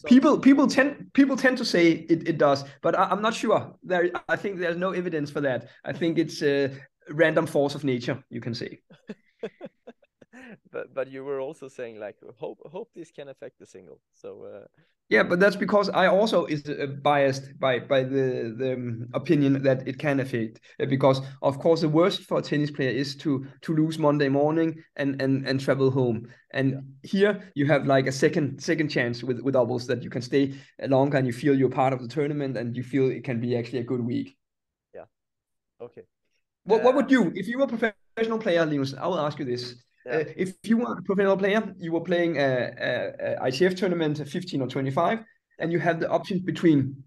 people 0.06 0.38
people 0.38 0.66
tend 0.66 1.12
people 1.12 1.36
tend 1.36 1.58
to 1.58 1.64
say 1.64 2.06
it, 2.08 2.28
it 2.28 2.38
does, 2.38 2.64
but 2.82 2.98
I, 2.98 3.10
am 3.10 3.22
not 3.22 3.34
sure. 3.34 3.74
There, 3.82 4.10
I 4.28 4.36
think 4.36 4.58
there's 4.58 4.76
no 4.76 4.92
evidence 4.92 5.30
for 5.30 5.40
that. 5.40 5.68
I 5.84 5.92
think 5.92 6.18
it's 6.18 6.42
a 6.42 6.70
random 7.10 7.46
force 7.46 7.74
of 7.74 7.84
nature, 7.84 8.22
you 8.30 8.40
can 8.40 8.54
say. 8.54 8.80
but 10.76 10.94
but 10.94 11.10
you 11.10 11.24
were 11.24 11.40
also 11.40 11.68
saying 11.68 11.98
like 11.98 12.16
hope 12.38 12.60
hope 12.70 12.90
this 12.94 13.10
can 13.10 13.28
affect 13.28 13.58
the 13.58 13.66
single. 13.66 13.98
So 14.12 14.28
uh... 14.52 14.66
yeah, 15.08 15.22
but 15.22 15.40
that's 15.40 15.56
because 15.56 15.88
I 15.88 16.06
also 16.06 16.44
is 16.44 16.68
uh, 16.68 16.86
biased 17.02 17.58
by 17.58 17.78
by 17.78 18.02
the 18.02 18.54
the 18.60 18.72
um, 18.74 19.08
opinion 19.14 19.62
that 19.62 19.88
it 19.88 19.96
can 19.98 20.20
affect 20.20 20.60
uh, 20.80 20.86
because 20.86 21.18
of 21.40 21.58
course 21.58 21.80
the 21.80 21.88
worst 21.88 22.20
for 22.28 22.38
a 22.38 22.42
tennis 22.42 22.70
player 22.70 22.90
is 22.90 23.16
to 23.16 23.46
to 23.62 23.74
lose 23.74 23.98
Monday 23.98 24.28
morning 24.28 24.70
and 24.96 25.22
and 25.22 25.48
and 25.48 25.60
travel 25.60 25.90
home. 25.90 26.28
And 26.58 26.68
yeah. 26.70 26.80
here 27.02 27.32
you 27.54 27.66
have 27.72 27.86
like 27.86 28.06
a 28.06 28.12
second 28.12 28.62
second 28.62 28.88
chance 28.90 29.24
with 29.26 29.40
with 29.40 29.54
doubles 29.54 29.86
that 29.86 30.02
you 30.04 30.10
can 30.10 30.22
stay 30.22 30.54
longer 30.86 31.16
and 31.18 31.26
you 31.26 31.32
feel 31.32 31.54
you're 31.58 31.80
part 31.82 31.94
of 31.94 32.00
the 32.02 32.08
tournament 32.08 32.56
and 32.58 32.76
you 32.76 32.82
feel 32.82 33.10
it 33.10 33.24
can 33.24 33.40
be 33.40 33.56
actually 33.56 33.80
a 33.80 33.90
good 33.92 34.04
week. 34.12 34.36
Yeah. 34.94 35.06
Okay. 35.80 36.04
What, 36.64 36.80
uh, 36.80 36.84
what 36.84 36.94
would 36.96 37.10
you 37.10 37.32
if 37.34 37.46
you 37.48 37.58
were 37.58 37.64
a 37.64 37.74
professional 37.76 38.38
player, 38.38 38.66
Linus? 38.66 38.94
I 38.94 39.06
will 39.06 39.20
ask 39.26 39.38
you 39.38 39.46
this 39.46 39.86
uh, 40.10 40.24
if 40.36 40.54
you 40.64 40.78
were 40.78 40.92
a 40.92 41.02
professional 41.02 41.36
player, 41.36 41.74
you 41.78 41.92
were 41.92 42.00
playing 42.00 42.36
a, 42.38 42.72
a, 42.80 43.46
a 43.46 43.50
ITF 43.50 43.76
tournament 43.76 44.26
15 44.26 44.62
or 44.62 44.68
25, 44.68 45.20
and 45.58 45.72
you 45.72 45.78
had 45.78 46.00
the 46.00 46.08
option 46.08 46.40
between 46.44 47.02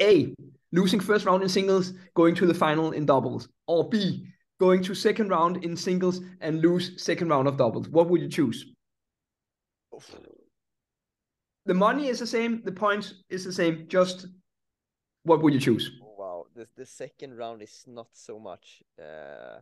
A, 0.00 0.34
losing 0.72 1.00
first 1.00 1.26
round 1.26 1.42
in 1.42 1.48
singles, 1.48 1.92
going 2.14 2.34
to 2.36 2.46
the 2.46 2.54
final 2.54 2.92
in 2.92 3.04
doubles, 3.04 3.48
or 3.66 3.88
B, 3.88 4.26
going 4.60 4.82
to 4.82 4.94
second 4.94 5.28
round 5.28 5.64
in 5.64 5.76
singles 5.76 6.20
and 6.40 6.60
lose 6.60 7.02
second 7.02 7.28
round 7.28 7.46
of 7.48 7.56
doubles. 7.56 7.88
What 7.88 8.08
would 8.08 8.20
you 8.20 8.28
choose? 8.28 8.66
The 11.66 11.74
money 11.74 12.08
is 12.08 12.18
the 12.18 12.26
same, 12.26 12.62
the 12.64 12.72
points 12.72 13.14
is 13.28 13.44
the 13.44 13.52
same. 13.52 13.86
Just 13.88 14.26
what 15.24 15.42
would 15.42 15.52
you 15.52 15.60
choose? 15.60 15.90
Wow, 16.00 16.46
the 16.54 16.66
the 16.76 16.86
second 16.86 17.36
round 17.36 17.62
is 17.62 17.84
not 17.86 18.08
so 18.12 18.38
much. 18.38 18.82
Uh 18.98 19.60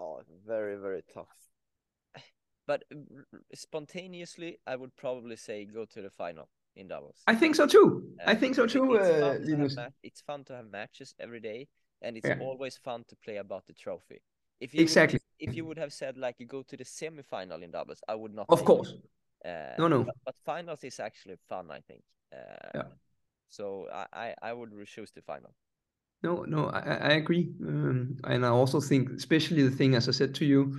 Oh, 0.00 0.22
very, 0.46 0.76
very 0.76 1.02
tough. 1.12 1.26
But 2.66 2.84
spontaneously, 3.52 4.58
I 4.66 4.76
would 4.76 4.94
probably 4.96 5.36
say 5.36 5.64
go 5.64 5.84
to 5.86 6.02
the 6.02 6.10
final 6.10 6.48
in 6.76 6.86
doubles. 6.88 7.16
I 7.26 7.34
think 7.34 7.56
so 7.56 7.66
too. 7.66 8.14
Uh, 8.20 8.30
I 8.30 8.34
think 8.36 8.54
so 8.54 8.64
too. 8.66 8.94
It's, 8.94 9.08
uh, 9.08 9.20
fun 9.20 9.84
to 9.86 9.92
it's 10.04 10.20
fun 10.20 10.44
to 10.44 10.54
have 10.54 10.70
matches 10.70 11.14
every 11.18 11.40
day, 11.40 11.66
and 12.00 12.16
it's 12.16 12.28
yeah. 12.28 12.38
always 12.40 12.76
fun 12.76 13.04
to 13.08 13.16
play 13.24 13.38
about 13.38 13.66
the 13.66 13.72
trophy. 13.72 14.22
If 14.60 14.72
you 14.72 14.82
exactly, 14.82 15.18
would, 15.18 15.48
if 15.48 15.56
you 15.56 15.64
would 15.64 15.78
have 15.78 15.92
said 15.92 16.16
like 16.16 16.36
you 16.38 16.46
go 16.46 16.62
to 16.62 16.76
the 16.76 16.84
semi-final 16.84 17.62
in 17.62 17.72
doubles, 17.72 18.02
I 18.08 18.14
would 18.14 18.34
not. 18.34 18.46
Of 18.48 18.64
course. 18.64 18.94
Uh, 19.44 19.74
no, 19.78 19.88
no. 19.88 20.04
But, 20.04 20.14
but, 20.24 20.34
finals 20.44 20.84
is 20.84 21.00
actually 21.00 21.36
fun, 21.48 21.70
I 21.70 21.80
think. 21.80 22.02
Uh, 22.32 22.70
yeah. 22.74 22.82
So 23.48 23.88
I, 23.92 24.06
I, 24.12 24.34
I 24.42 24.52
would 24.52 24.70
choose 24.86 25.10
the 25.10 25.22
final. 25.22 25.50
No, 26.22 26.44
no, 26.44 26.66
I, 26.66 26.80
I 26.80 27.12
agree, 27.12 27.50
um, 27.66 28.16
and 28.24 28.44
I 28.44 28.50
also 28.50 28.78
think, 28.80 29.10
especially 29.10 29.62
the 29.62 29.74
thing, 29.74 29.94
as 29.94 30.06
I 30.08 30.12
said 30.12 30.34
to 30.36 30.44
you, 30.44 30.78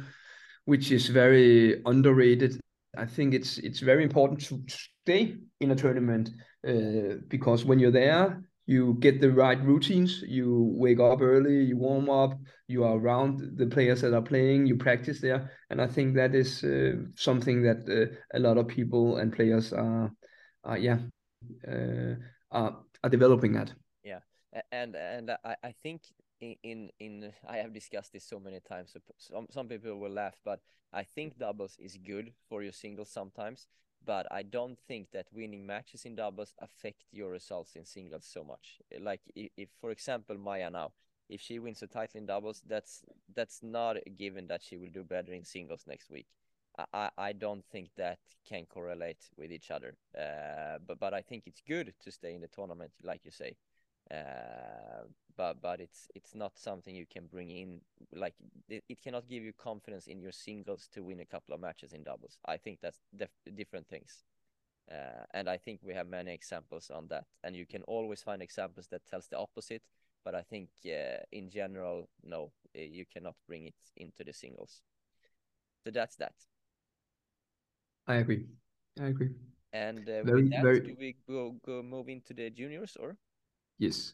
which 0.65 0.91
is 0.91 1.07
very 1.07 1.81
underrated. 1.85 2.59
I 2.97 3.05
think 3.05 3.33
it's 3.33 3.57
it's 3.57 3.79
very 3.79 4.03
important 4.03 4.41
to 4.41 4.61
stay 4.67 5.37
in 5.59 5.71
a 5.71 5.75
tournament 5.75 6.29
uh, 6.67 7.15
because 7.27 7.65
when 7.65 7.79
you're 7.79 7.91
there, 7.91 8.43
you 8.67 8.97
get 8.99 9.19
the 9.19 9.31
right 9.31 9.59
routines. 9.63 10.21
You 10.27 10.73
wake 10.75 10.99
up 10.99 11.21
early, 11.21 11.63
you 11.63 11.77
warm 11.77 12.09
up, 12.09 12.37
you 12.67 12.83
are 12.83 12.97
around 12.97 13.57
the 13.57 13.65
players 13.65 14.01
that 14.01 14.13
are 14.13 14.21
playing, 14.21 14.67
you 14.67 14.75
practice 14.75 15.21
there, 15.21 15.51
and 15.71 15.81
I 15.81 15.87
think 15.87 16.15
that 16.15 16.35
is 16.35 16.63
uh, 16.63 16.97
something 17.15 17.63
that 17.63 17.79
uh, 17.89 18.15
a 18.37 18.39
lot 18.39 18.57
of 18.59 18.67
people 18.67 19.17
and 19.17 19.33
players 19.33 19.73
are, 19.73 20.11
are 20.63 20.77
yeah, 20.77 20.99
uh, 21.67 22.15
are 22.51 22.83
are 23.03 23.09
developing 23.09 23.55
at 23.55 23.73
and 24.71 24.95
and 24.95 25.31
I, 25.43 25.55
I 25.63 25.71
think 25.71 26.01
in 26.41 26.89
in 26.99 27.33
I 27.47 27.57
have 27.57 27.73
discussed 27.73 28.13
this 28.13 28.23
so 28.23 28.39
many 28.39 28.59
times. 28.59 28.91
So 28.93 28.99
some 29.17 29.47
some 29.49 29.67
people 29.67 29.97
will 29.97 30.11
laugh, 30.11 30.39
but 30.43 30.59
I 30.93 31.03
think 31.03 31.37
doubles 31.37 31.77
is 31.79 31.97
good 31.97 32.33
for 32.49 32.63
your 32.63 32.73
singles 32.73 33.09
sometimes. 33.09 33.67
But 34.03 34.25
I 34.31 34.41
don't 34.41 34.79
think 34.87 35.11
that 35.11 35.27
winning 35.31 35.65
matches 35.67 36.05
in 36.05 36.15
doubles 36.15 36.55
affect 36.59 37.03
your 37.11 37.29
results 37.29 37.75
in 37.75 37.85
singles 37.85 38.25
so 38.25 38.43
much. 38.43 38.79
Like 38.99 39.21
if, 39.35 39.51
if 39.55 39.69
for 39.79 39.91
example 39.91 40.37
Maya 40.37 40.71
now, 40.71 40.91
if 41.29 41.39
she 41.39 41.59
wins 41.59 41.83
a 41.83 41.87
title 41.87 42.19
in 42.19 42.25
doubles, 42.25 42.63
that's 42.67 43.03
that's 43.35 43.61
not 43.61 43.97
a 43.97 44.09
given 44.09 44.47
that 44.47 44.63
she 44.63 44.77
will 44.77 44.89
do 44.91 45.03
better 45.03 45.33
in 45.33 45.45
singles 45.45 45.83
next 45.87 46.09
week. 46.09 46.27
I, 46.93 47.09
I 47.17 47.33
don't 47.33 47.65
think 47.65 47.89
that 47.97 48.19
can 48.47 48.65
correlate 48.65 49.29
with 49.37 49.51
each 49.51 49.69
other. 49.69 49.95
Uh, 50.17 50.79
but 50.85 50.99
but 50.99 51.13
I 51.13 51.21
think 51.21 51.43
it's 51.45 51.61
good 51.61 51.93
to 52.03 52.11
stay 52.11 52.33
in 52.33 52.41
the 52.41 52.47
tournament, 52.47 52.91
like 53.03 53.21
you 53.23 53.31
say. 53.31 53.55
Uh, 54.11 55.05
but 55.37 55.61
but 55.61 55.79
it's 55.79 56.07
it's 56.15 56.35
not 56.35 56.57
something 56.57 56.93
you 56.95 57.05
can 57.05 57.27
bring 57.27 57.49
in 57.49 57.79
like 58.13 58.33
it, 58.67 58.83
it, 58.89 59.01
cannot 59.01 59.27
give 59.29 59.41
you 59.41 59.53
confidence 59.53 60.07
in 60.07 60.19
your 60.19 60.33
singles 60.33 60.89
to 60.91 61.01
win 61.01 61.21
a 61.21 61.25
couple 61.25 61.55
of 61.55 61.61
matches 61.61 61.93
in 61.93 62.03
doubles. 62.03 62.37
I 62.45 62.57
think 62.57 62.79
that's 62.81 62.99
different 63.55 63.87
things. 63.87 64.23
Uh, 64.91 65.23
and 65.33 65.47
i 65.47 65.55
think 65.55 65.79
we 65.85 65.93
have 65.93 66.07
many 66.07 66.33
examples 66.33 66.89
on 66.89 67.07
that. 67.07 67.25
And 67.43 67.55
you 67.55 67.65
can 67.65 67.83
always 67.83 68.21
find 68.21 68.41
examples 68.41 68.87
that 68.87 69.05
tells 69.05 69.27
the 69.27 69.37
opposite 69.37 69.83
but 70.25 70.35
i 70.35 70.41
think 70.41 70.69
uh, 70.85 71.23
in 71.31 71.49
general 71.49 72.09
no 72.23 72.51
eh, 72.75 72.87
you 72.91 73.05
cannot 73.05 73.35
bring 73.47 73.67
it 73.67 73.75
into 73.95 74.23
the 74.23 74.33
singles. 74.33 74.81
So 75.83 75.91
that's 75.91 76.15
that. 76.17 76.33
I 78.07 78.15
agree. 78.15 78.45
I 78.99 79.07
agree. 79.07 79.29
And 79.73 79.99
uh, 80.09 80.23
very, 80.23 80.43
with 80.43 80.51
that, 80.51 80.63
very... 80.63 80.79
do 80.81 80.95
we 80.99 81.15
go, 81.27 81.55
go 81.65 81.81
move 81.81 82.09
into 82.09 82.33
the 82.33 82.49
juniors 82.49 82.97
or 82.99 83.15
Yes. 83.81 84.13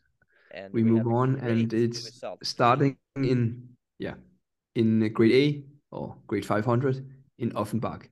And 0.51 0.73
we, 0.73 0.83
we 0.83 0.91
move 0.91 1.07
on, 1.07 1.35
and 1.39 1.73
it's 1.73 2.23
starting 2.41 2.97
in 3.17 3.67
yeah 3.99 4.13
in 4.75 5.11
grade 5.13 5.33
A 5.33 5.95
or 5.95 6.15
grade 6.25 6.45
500 6.45 7.05
in 7.37 7.51
Offenbach. 7.53 8.09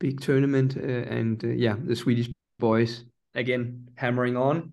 Big 0.00 0.20
tournament, 0.20 0.76
uh, 0.76 0.80
and 0.80 1.42
uh, 1.44 1.48
yeah, 1.48 1.76
the 1.80 1.94
Swedish 1.94 2.28
boys 2.58 3.04
again 3.36 3.88
hammering 3.94 4.36
on. 4.36 4.72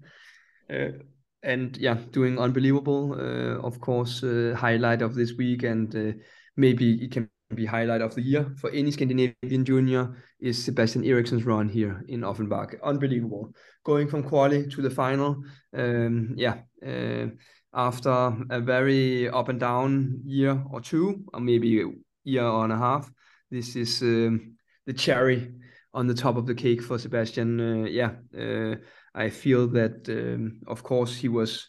Uh, 0.68 0.98
and 1.44 1.78
yeah, 1.78 1.98
doing 2.12 2.40
unbelievable. 2.40 3.14
Uh, 3.14 3.62
of 3.62 3.80
course, 3.80 4.24
uh, 4.24 4.56
highlight 4.58 5.04
of 5.04 5.14
this 5.14 5.34
week, 5.38 5.62
and 5.62 5.96
uh, 5.96 6.12
maybe 6.58 7.04
it 7.04 7.12
can 7.12 7.30
be 7.54 7.66
highlight 7.66 8.02
of 8.02 8.16
the 8.16 8.22
year 8.22 8.52
for 8.58 8.70
any 8.72 8.92
Scandinavian 8.92 9.64
junior 9.66 10.16
is 10.40 10.64
Sebastian 10.64 11.04
Eriksson's 11.04 11.46
run 11.46 11.70
here 11.70 12.04
in 12.08 12.24
Offenbach. 12.24 12.76
Unbelievable. 12.84 13.54
Going 13.84 14.08
from 14.08 14.24
quali 14.24 14.68
to 14.68 14.82
the 14.82 14.90
final. 14.90 15.44
Um, 15.76 16.34
yeah. 16.36 16.62
Uh, 16.86 17.28
after 17.74 18.36
a 18.50 18.62
very 18.62 19.30
up 19.30 19.50
and 19.50 19.60
down 19.60 20.22
year 20.26 20.64
or 20.72 20.82
two, 20.82 21.26
or 21.34 21.40
maybe 21.40 21.82
a 21.82 21.88
year 22.24 22.48
and 22.48 22.72
a 22.72 22.78
half, 22.78 23.12
this 23.52 23.76
is 23.76 24.02
um, 24.02 24.56
the 24.86 24.94
cherry 24.94 25.54
on 25.94 26.08
the 26.08 26.14
top 26.14 26.38
of 26.38 26.48
the 26.48 26.56
cake 26.56 26.82
for 26.82 26.98
Sebastian. 26.98 27.60
Uh, 27.60 27.88
yeah. 27.88 28.12
Uh, 28.38 28.76
I 29.14 29.30
feel 29.30 29.68
that, 29.68 30.10
um, 30.10 30.62
of 30.68 30.84
course, 30.84 31.16
he 31.16 31.30
was 31.30 31.68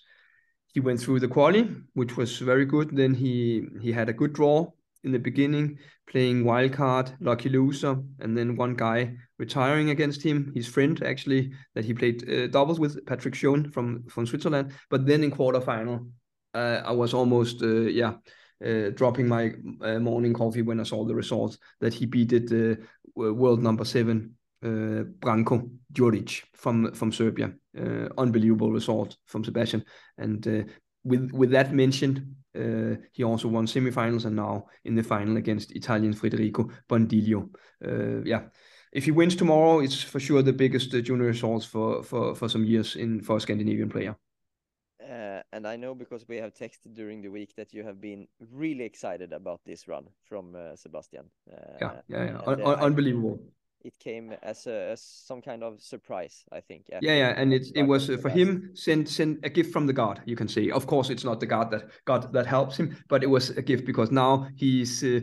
he 0.72 0.80
went 0.80 1.00
through 1.00 1.20
the 1.20 1.28
quali, 1.28 1.70
which 1.94 2.16
was 2.16 2.38
very 2.38 2.64
good. 2.64 2.94
Then 2.96 3.14
he 3.14 3.66
he 3.80 3.92
had 3.92 4.08
a 4.08 4.12
good 4.12 4.32
draw 4.32 4.72
in 5.06 5.12
the 5.12 5.18
beginning, 5.18 5.78
playing 6.06 6.44
wildcard, 6.44 7.14
lucky 7.20 7.48
loser, 7.48 7.96
and 8.20 8.36
then 8.36 8.56
one 8.56 8.74
guy 8.74 9.14
retiring 9.38 9.90
against 9.90 10.22
him, 10.22 10.52
his 10.54 10.66
friend 10.66 11.02
actually, 11.02 11.52
that 11.74 11.84
he 11.84 11.94
played 11.94 12.28
uh, 12.28 12.48
doubles 12.48 12.78
with, 12.78 13.04
Patrick 13.06 13.34
Schoen 13.34 13.70
from 13.70 14.04
from 14.08 14.26
Switzerland. 14.26 14.72
But 14.90 15.06
then 15.06 15.24
in 15.24 15.30
quarterfinal, 15.30 16.10
uh, 16.54 16.82
I 16.84 16.92
was 16.92 17.14
almost 17.14 17.62
uh, 17.62 17.88
yeah. 18.02 18.14
Uh, 18.64 18.88
dropping 18.94 19.28
my 19.28 19.52
uh, 19.82 19.98
morning 19.98 20.32
coffee 20.32 20.62
when 20.62 20.80
I 20.80 20.84
saw 20.84 21.04
the 21.04 21.14
results 21.14 21.58
that 21.80 21.92
he 21.92 22.06
beat 22.06 22.30
the 22.30 22.78
world 23.14 23.62
number 23.62 23.84
seven 23.84 24.36
uh, 24.62 25.04
Branko 25.20 25.70
Djuric 25.92 26.42
from 26.54 26.92
from 26.94 27.12
Serbia. 27.12 27.52
Uh, 27.78 28.08
unbelievable 28.16 28.72
result 28.72 29.16
from 29.26 29.44
Sebastian, 29.44 29.84
and 30.16 30.46
uh, 30.48 30.62
with 31.06 31.30
with 31.32 31.50
that 31.50 31.72
mentioned, 31.72 32.34
uh, 32.54 32.96
he 33.12 33.24
also 33.24 33.48
won 33.48 33.66
semifinals 33.66 34.24
and 34.24 34.36
now 34.36 34.66
in 34.84 34.94
the 34.94 35.02
final 35.02 35.36
against 35.36 35.72
Italian 35.72 36.12
Federico 36.12 36.68
Bondioli. 36.88 37.48
Uh, 37.84 38.22
yeah, 38.24 38.42
if 38.92 39.04
he 39.04 39.10
wins 39.10 39.36
tomorrow, 39.36 39.80
it's 39.80 40.02
for 40.02 40.20
sure 40.20 40.42
the 40.42 40.52
biggest 40.52 40.94
uh, 40.94 41.00
junior 41.00 41.26
results 41.26 41.66
for 41.66 42.02
for 42.02 42.34
for 42.34 42.48
some 42.48 42.64
years 42.64 42.96
in 42.96 43.22
for 43.22 43.36
a 43.36 43.40
Scandinavian 43.40 43.88
player. 43.88 44.16
Uh, 45.00 45.42
and 45.52 45.66
I 45.66 45.76
know 45.76 45.94
because 45.94 46.26
we 46.28 46.36
have 46.38 46.52
texted 46.52 46.94
during 46.94 47.22
the 47.22 47.30
week 47.30 47.54
that 47.56 47.72
you 47.72 47.84
have 47.84 48.00
been 48.00 48.26
really 48.52 48.84
excited 48.84 49.32
about 49.32 49.60
this 49.64 49.86
run 49.86 50.08
from 50.24 50.54
uh, 50.56 50.74
Sebastian. 50.74 51.30
Uh, 51.52 51.78
yeah, 51.80 51.92
yeah, 52.08 52.24
yeah. 52.24 52.40
Un 52.46 52.60
un 52.62 52.78
unbelievable. 52.80 53.38
It 53.86 53.98
came 54.00 54.34
as 54.42 54.66
a 54.66 54.90
as 54.90 55.00
some 55.00 55.40
kind 55.40 55.62
of 55.62 55.80
surprise, 55.80 56.44
I 56.50 56.60
think. 56.60 56.86
Yeah, 56.90 57.14
yeah, 57.14 57.34
and 57.36 57.52
it 57.52 57.68
it 57.74 57.84
was 57.84 58.10
uh, 58.10 58.16
for 58.16 58.28
him 58.28 58.70
sent 58.74 59.08
sent 59.08 59.38
a 59.44 59.48
gift 59.48 59.72
from 59.72 59.86
the 59.86 59.92
God. 59.92 60.20
You 60.26 60.34
can 60.34 60.48
say, 60.48 60.70
of 60.70 60.86
course, 60.86 61.08
it's 61.08 61.24
not 61.24 61.38
the 61.38 61.46
God 61.46 61.70
that 61.70 61.90
God 62.04 62.32
that 62.32 62.46
helps 62.46 62.76
him, 62.76 62.96
but 63.08 63.22
it 63.22 63.30
was 63.30 63.50
a 63.50 63.62
gift 63.62 63.86
because 63.86 64.10
now 64.10 64.48
he's 64.56 65.04
uh, 65.04 65.20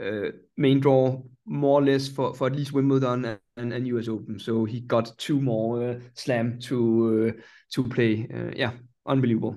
uh, 0.00 0.30
main 0.56 0.80
draw 0.80 1.20
more 1.46 1.80
or 1.80 1.84
less 1.84 2.08
for, 2.08 2.34
for 2.34 2.46
at 2.46 2.56
least 2.56 2.72
Wimbledon 2.72 3.38
and, 3.56 3.72
and 3.72 3.86
US 3.88 4.08
Open. 4.08 4.38
So 4.38 4.64
he 4.64 4.80
got 4.80 5.16
two 5.18 5.40
more 5.40 5.90
uh, 5.90 5.98
slam 6.14 6.58
to 6.60 7.34
uh, 7.36 7.42
to 7.72 7.84
play. 7.84 8.28
Uh, 8.32 8.52
yeah, 8.54 8.72
unbelievable. 9.06 9.56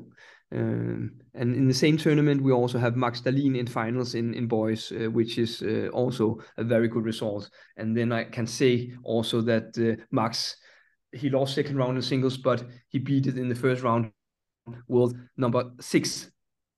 Um, 0.51 1.12
and 1.34 1.56
in 1.56 1.68
the 1.68 1.74
same 1.74 1.98
tournament, 1.98 2.42
we 2.42 2.54
also 2.54 2.77
have 2.77 2.96
Max 2.96 3.22
Dalin 3.22 3.58
in 3.58 3.68
finals 3.68 4.16
in 4.16 4.34
in 4.34 4.48
boys, 4.48 4.92
uh, 4.92 5.12
which 5.12 5.38
is 5.38 5.62
uh, 5.62 5.89
also 5.92 6.39
a 6.58 6.63
very 6.63 6.88
good 6.88 7.06
result. 7.06 7.50
And 7.75 7.96
then 7.96 8.12
I 8.12 8.24
can 8.24 8.48
say 8.48 8.94
also 9.04 9.42
that 9.42 9.77
uh, 9.77 10.01
Max 10.12 10.56
he 11.12 11.30
lost 11.30 11.56
second 11.56 11.77
round 11.77 11.98
in 11.98 12.01
singles, 12.01 12.38
but 12.38 12.63
he 12.89 13.00
beat 13.00 13.27
it 13.27 13.38
in 13.38 13.50
the 13.50 13.56
first 13.56 13.84
round. 13.84 14.12
World 14.88 15.18
number 15.38 15.72
six 15.80 16.30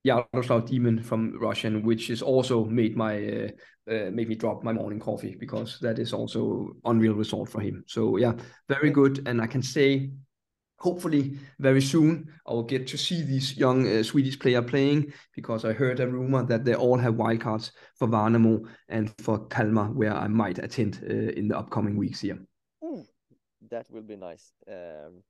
Yaroslav 0.03 0.65
Demin 0.65 1.03
from 1.03 1.37
Russian, 1.39 1.83
which 1.83 2.09
is 2.09 2.21
also 2.21 2.65
made 2.65 2.95
my 2.95 3.15
uh, 3.27 3.47
uh, 3.91 4.11
made 4.11 4.29
me 4.29 4.35
drop 4.35 4.63
my 4.63 4.71
morning 4.71 4.99
coffee 4.99 5.35
because 5.39 5.79
that 5.81 5.99
is 5.99 6.13
also 6.13 6.69
unreal 6.85 7.15
result 7.15 7.49
for 7.49 7.61
him. 7.61 7.83
So 7.87 8.17
yeah, 8.17 8.33
very 8.67 8.91
good, 8.91 9.27
and 9.27 9.41
I 9.41 9.47
can 9.47 9.61
say 9.61 10.11
hopefully 10.79 11.37
very 11.59 11.81
soon 11.81 12.27
I 12.47 12.53
will 12.53 12.63
get 12.63 12.87
to 12.87 12.97
see 12.97 13.21
these 13.21 13.57
young 13.57 13.87
uh, 13.87 14.03
Swedish 14.03 14.39
player 14.39 14.61
playing 14.61 15.13
because 15.35 15.65
I 15.65 15.73
heard 15.73 15.99
a 15.99 16.07
rumor 16.07 16.43
that 16.43 16.65
they 16.65 16.75
all 16.75 16.97
have 16.97 17.15
wildcards 17.15 17.71
for 17.95 18.07
Värnamo 18.07 18.65
and 18.87 19.13
for 19.21 19.47
Kalmar 19.47 19.91
where 19.91 20.15
I 20.15 20.27
might 20.27 20.59
attend 20.59 21.01
uh, 21.03 21.13
in 21.13 21.47
the 21.47 21.57
upcoming 21.57 21.97
weeks 21.97 22.21
here. 22.21 22.39
Ooh, 22.83 23.05
that 23.69 23.87
will 23.91 24.03
be 24.03 24.15
nice. 24.15 24.53
Um, 24.67 25.23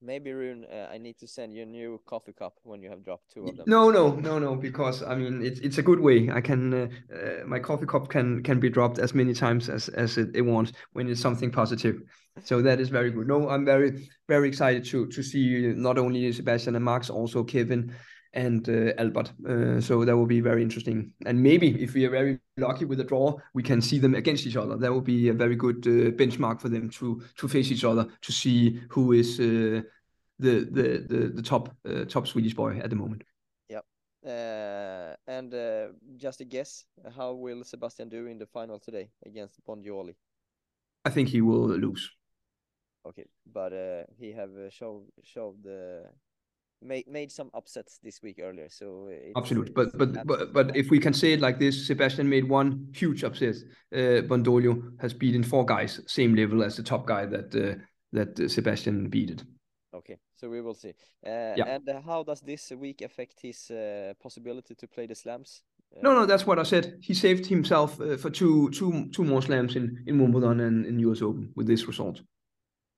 maybe 0.00 0.32
Rune, 0.32 0.64
uh, 0.64 0.88
I 0.92 0.98
need 0.98 1.18
to 1.18 1.26
send 1.26 1.54
you 1.54 1.62
a 1.62 1.66
new 1.66 2.00
coffee 2.06 2.32
cup 2.32 2.54
when 2.62 2.82
you 2.82 2.90
have 2.90 3.04
dropped 3.04 3.32
two 3.32 3.46
of 3.48 3.56
them. 3.56 3.64
No, 3.66 3.90
no, 3.90 4.14
no, 4.14 4.38
no, 4.38 4.54
because 4.54 5.02
I 5.02 5.14
mean 5.14 5.44
it's 5.44 5.60
it's 5.60 5.78
a 5.78 5.82
good 5.82 6.00
way. 6.00 6.30
I 6.30 6.40
can 6.40 6.74
uh, 6.74 6.88
uh, 7.14 7.46
my 7.46 7.58
coffee 7.58 7.86
cup 7.86 8.08
can 8.08 8.42
can 8.42 8.60
be 8.60 8.70
dropped 8.70 8.98
as 8.98 9.14
many 9.14 9.34
times 9.34 9.68
as 9.68 9.88
as 9.88 10.18
it, 10.18 10.30
it 10.34 10.42
wants 10.42 10.72
when 10.92 11.08
it's 11.08 11.20
something 11.20 11.50
positive. 11.50 12.02
So 12.44 12.62
that 12.62 12.80
is 12.80 12.88
very 12.88 13.10
good. 13.10 13.26
No, 13.26 13.48
I'm 13.48 13.64
very 13.64 14.08
very 14.28 14.48
excited 14.48 14.84
to 14.86 15.06
to 15.06 15.22
see 15.22 15.72
not 15.74 15.98
only 15.98 16.32
Sebastian 16.32 16.76
and 16.76 16.84
Max, 16.84 17.10
also 17.10 17.44
Kevin 17.44 17.94
and 18.32 18.68
uh, 18.68 18.92
Albert. 18.98 19.32
Uh, 19.48 19.80
so 19.80 20.04
that 20.04 20.16
will 20.16 20.26
be 20.26 20.40
very 20.40 20.62
interesting. 20.62 21.12
And 21.26 21.42
maybe 21.42 21.82
if 21.82 21.94
we 21.94 22.04
are 22.04 22.10
very 22.10 22.38
lucky 22.56 22.84
with 22.84 23.00
a 23.00 23.04
draw, 23.04 23.36
we 23.54 23.62
can 23.62 23.80
see 23.80 23.98
them 23.98 24.14
against 24.14 24.46
each 24.46 24.56
other. 24.56 24.76
That 24.76 24.92
will 24.92 25.00
be 25.00 25.28
a 25.28 25.32
very 25.32 25.56
good 25.56 25.86
uh, 25.86 26.10
benchmark 26.16 26.60
for 26.60 26.68
them 26.68 26.90
to 26.90 27.22
to 27.36 27.48
face 27.48 27.70
each 27.70 27.84
other 27.84 28.06
to 28.20 28.32
see 28.32 28.80
who 28.90 29.12
is 29.12 29.40
uh, 29.40 29.82
the, 30.38 30.68
the 30.70 31.06
the 31.08 31.32
the 31.34 31.42
top 31.42 31.74
uh, 31.88 32.04
top 32.04 32.26
Swedish 32.26 32.54
boy 32.54 32.78
at 32.78 32.90
the 32.90 32.96
moment. 32.96 33.24
Yep. 33.68 33.84
Uh, 34.26 35.14
and 35.26 35.54
just 36.16 36.40
a 36.40 36.44
guess, 36.44 36.84
how 37.16 37.32
will 37.32 37.64
Sebastian 37.64 38.08
do 38.08 38.26
in 38.26 38.38
the 38.38 38.46
final 38.46 38.78
today 38.78 39.10
against 39.24 39.64
Bondioli? 39.64 40.14
I 41.04 41.10
think 41.10 41.28
he 41.28 41.40
will 41.40 41.68
lose. 41.68 42.10
Okay, 43.06 43.24
but 43.50 43.72
he 44.18 44.32
have 44.32 44.50
showed 44.70 45.06
showed 45.22 45.62
the 45.62 46.04
made 46.82 47.06
made 47.08 47.30
some 47.32 47.50
upsets 47.54 47.98
this 48.02 48.22
week 48.22 48.38
earlier. 48.42 48.68
So 48.68 49.08
absolutely, 49.36 49.72
but 49.72 49.96
but 49.96 50.26
but 50.26 50.52
but 50.52 50.76
if 50.76 50.90
we 50.90 50.98
can 50.98 51.12
say 51.12 51.32
it 51.32 51.40
like 51.40 51.58
this, 51.58 51.86
Sebastian 51.86 52.28
made 52.28 52.48
one 52.48 52.88
huge 52.94 53.24
upset. 53.24 53.56
Uh, 53.92 54.22
Bondioli 54.26 55.00
has 55.00 55.14
beaten 55.14 55.42
four 55.42 55.64
guys, 55.64 56.00
same 56.06 56.34
level 56.34 56.62
as 56.62 56.76
the 56.76 56.82
top 56.82 57.06
guy 57.06 57.26
that 57.26 57.54
uh, 57.54 57.80
that 58.12 58.38
uh, 58.38 58.48
Sebastian 58.48 59.08
beat. 59.08 59.44
Okay, 59.94 60.18
so 60.34 60.48
we 60.48 60.60
will 60.60 60.74
see. 60.74 60.94
Uh, 61.26 61.54
yeah. 61.56 61.64
And 61.66 61.88
how 62.04 62.22
does 62.22 62.40
this 62.40 62.70
week 62.70 63.02
affect 63.02 63.40
his 63.40 63.70
uh, 63.70 64.12
possibility 64.22 64.74
to 64.74 64.86
play 64.86 65.06
the 65.06 65.14
slams? 65.14 65.62
Uh, 65.96 66.00
no, 66.02 66.14
no, 66.14 66.26
that's 66.26 66.46
what 66.46 66.58
I 66.58 66.64
said. 66.64 66.98
He 67.00 67.14
saved 67.14 67.46
himself 67.46 68.00
uh, 68.00 68.16
for 68.16 68.30
two, 68.30 68.70
two, 68.70 69.08
two 69.10 69.24
more 69.24 69.42
slams 69.42 69.76
in 69.76 70.04
in 70.06 70.18
Wimbledon 70.18 70.60
and 70.60 70.86
in 70.86 70.98
US 71.00 71.22
Open 71.22 71.52
with 71.56 71.66
this 71.66 71.86
result. 71.86 72.22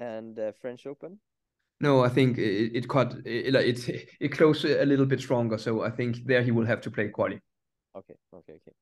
And 0.01 0.39
French 0.61 0.87
Open. 0.87 1.21
No, 1.81 2.05
I 2.05 2.11
think 2.11 2.39
it, 2.39 2.77
it 2.77 2.89
cut 2.89 3.15
it, 3.25 3.55
it 3.55 4.09
it 4.21 4.29
closed 4.33 4.65
a 4.65 4.85
little 4.85 5.07
bit 5.07 5.21
stronger. 5.21 5.59
So 5.59 5.83
I 5.83 5.91
think 5.91 6.27
there 6.27 6.43
he 6.43 6.51
will 6.51 6.67
have 6.67 6.81
to 6.83 6.91
play 6.91 7.09
quali. 7.09 7.41
Okay, 7.97 8.15
okay, 8.35 8.55
okay. 8.61 8.73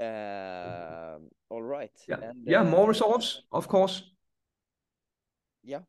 Uh, 0.00 1.18
all 1.48 1.62
right. 1.62 1.92
Yeah, 2.08 2.20
and, 2.22 2.38
yeah. 2.44 2.60
Uh, 2.60 2.64
more 2.64 2.88
results, 2.88 3.42
of 3.52 3.68
course. 3.68 4.02
Yeah, 5.64 5.80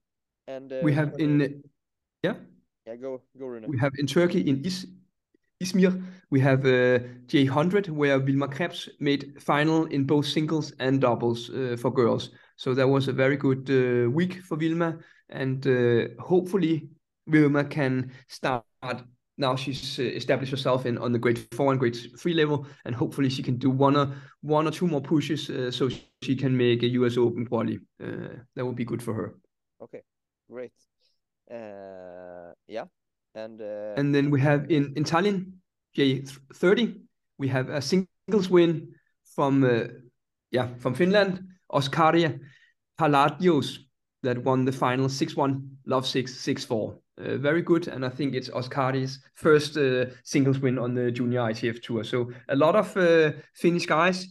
and 0.48 0.72
uh, 0.72 0.80
we 0.84 0.94
have 0.94 1.14
in 1.20 1.64
yeah. 2.24 2.36
Yeah, 2.86 2.96
go 2.96 3.22
go 3.38 3.48
Rune. 3.48 3.66
We 3.68 3.78
have 3.80 3.94
in 3.98 4.08
Turkey 4.08 4.42
in 4.42 4.64
Is 4.64 4.88
Izmir. 5.62 6.02
We 6.30 6.40
have 6.40 6.66
uh, 6.66 7.00
J100 7.28 7.90
where 7.90 8.20
Vilma 8.20 8.48
Krebs 8.48 8.90
made 9.00 9.34
final 9.42 9.86
in 9.86 10.06
both 10.06 10.26
singles 10.26 10.74
and 10.80 11.02
doubles 11.02 11.50
uh, 11.50 11.76
for 11.80 11.92
girls. 11.92 12.32
So 12.56 12.74
that 12.74 12.88
was 12.88 13.08
a 13.08 13.14
very 13.14 13.38
good 13.38 13.70
uh, 13.70 14.10
week 14.10 14.42
for 14.44 14.58
Vilma 14.58 14.98
and 15.30 15.66
uh, 15.68 16.22
hopefully 16.22 16.90
Vilma 17.28 17.64
can 17.64 18.12
start 18.28 18.64
now 19.40 19.56
she's 19.56 19.98
uh, 20.00 20.04
established 20.04 20.52
herself 20.52 20.86
in 20.86 20.98
on 20.98 21.14
the 21.14 21.18
grade 21.18 21.40
four 21.54 21.72
and 21.72 21.80
grade 21.80 21.98
three 22.20 22.34
level, 22.34 22.68
and 22.86 22.94
hopefully 22.94 23.30
she 23.30 23.42
can 23.42 23.56
do 23.56 23.70
one 23.70 23.96
or 23.96 24.14
one 24.42 24.68
or 24.68 24.72
two 24.72 24.88
more 24.88 25.02
pushes 25.02 25.50
uh, 25.50 25.72
so 25.72 25.90
she 26.22 26.36
can 26.36 26.56
make 26.56 26.84
a 26.84 26.88
US 26.88 27.18
Open 27.18 27.46
quali. 27.48 27.80
Uh, 28.04 28.36
that 28.56 28.66
would 28.66 28.76
be 28.76 28.86
good 28.86 29.02
for 29.02 29.14
her. 29.14 29.36
Okay, 29.82 30.02
great. 30.52 30.74
Uh, 31.50 32.54
yeah, 32.68 32.86
and 33.34 33.62
uh, 33.62 33.94
and 33.96 34.14
then 34.14 34.30
we 34.30 34.42
have 34.42 34.70
in 34.70 34.94
in 34.96 35.04
Tallinn 35.04 35.54
J 35.96 36.24
thirty 36.54 37.02
we 37.38 37.48
have 37.48 37.70
a 37.70 37.82
singles 37.82 38.50
win 38.50 38.94
from 39.36 39.64
yeah 40.52 40.68
from 40.80 40.94
Finland 40.94 41.40
Oskari 41.72 42.40
Paldanius 43.00 43.89
that 44.24 44.44
won 44.44 44.66
the 44.66 44.72
final 44.72 45.08
6-1, 45.08 45.68
Love 45.86 46.06
6, 46.06 46.34
6-4. 46.34 46.96
Uh, 47.20 47.38
very 47.38 47.62
good, 47.62 47.88
and 47.88 48.06
I 48.06 48.10
think 48.10 48.34
it's 48.34 48.50
Oskari's 48.50 49.20
first 49.36 49.76
uh, 49.78 50.06
singles 50.24 50.60
win 50.60 50.80
on 50.80 50.94
the 50.94 51.12
junior 51.12 51.42
ITF 51.42 51.82
tour. 51.82 52.04
So 52.04 52.32
a 52.48 52.56
lot 52.56 52.76
of 52.76 52.96
uh, 52.96 53.34
Finnish 53.54 53.86
guys 53.86 54.26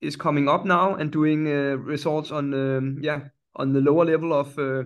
is 0.00 0.16
coming 0.16 0.48
up 0.48 0.64
now 0.64 0.94
and 0.94 1.10
doing 1.10 1.46
uh, 1.46 1.76
results 1.76 2.30
on 2.30 2.52
um, 2.52 2.98
yeah 3.00 3.20
on 3.54 3.72
the 3.72 3.80
lower 3.80 4.04
level 4.04 4.32
of 4.32 4.58
uh, 4.58 4.84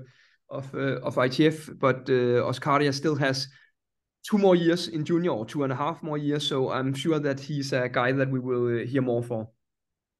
of 0.48 0.72
uh, 0.74 1.00
of 1.00 1.16
ITF. 1.16 1.78
But 1.78 2.08
uh, 2.10 2.92
still 2.92 3.16
has 3.16 3.48
two 4.28 4.38
more 4.38 4.54
years 4.54 4.88
in 4.88 5.04
junior 5.04 5.30
or 5.30 5.46
two 5.46 5.64
and 5.64 5.72
a 5.72 5.76
half 5.76 6.02
more 6.02 6.18
years. 6.18 6.46
So 6.46 6.70
I'm 6.70 6.94
sure 6.94 7.18
that 7.18 7.40
he's 7.40 7.72
a 7.72 7.88
guy 7.88 8.12
that 8.12 8.30
we 8.30 8.38
will 8.38 8.84
hear 8.86 9.02
more 9.02 9.22
for. 9.22 9.48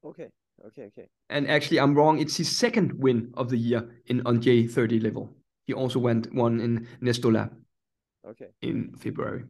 Okay, 0.04 0.30
Okay, 0.66 0.84
okay. 0.84 1.08
And 1.28 1.48
actually, 1.48 1.80
I'm 1.80 1.94
wrong. 1.94 2.18
It's 2.18 2.36
his 2.36 2.56
second 2.56 2.92
win 2.92 3.32
of 3.34 3.48
the 3.48 3.56
year 3.56 3.88
in 4.06 4.26
on 4.26 4.40
J30 4.40 5.02
level. 5.02 5.30
He 5.66 5.72
also 5.72 5.98
went 5.98 6.32
one 6.34 6.60
in 6.60 6.86
Nastola. 7.00 7.50
Okay. 8.26 8.48
In 8.60 8.94
February. 8.98 9.44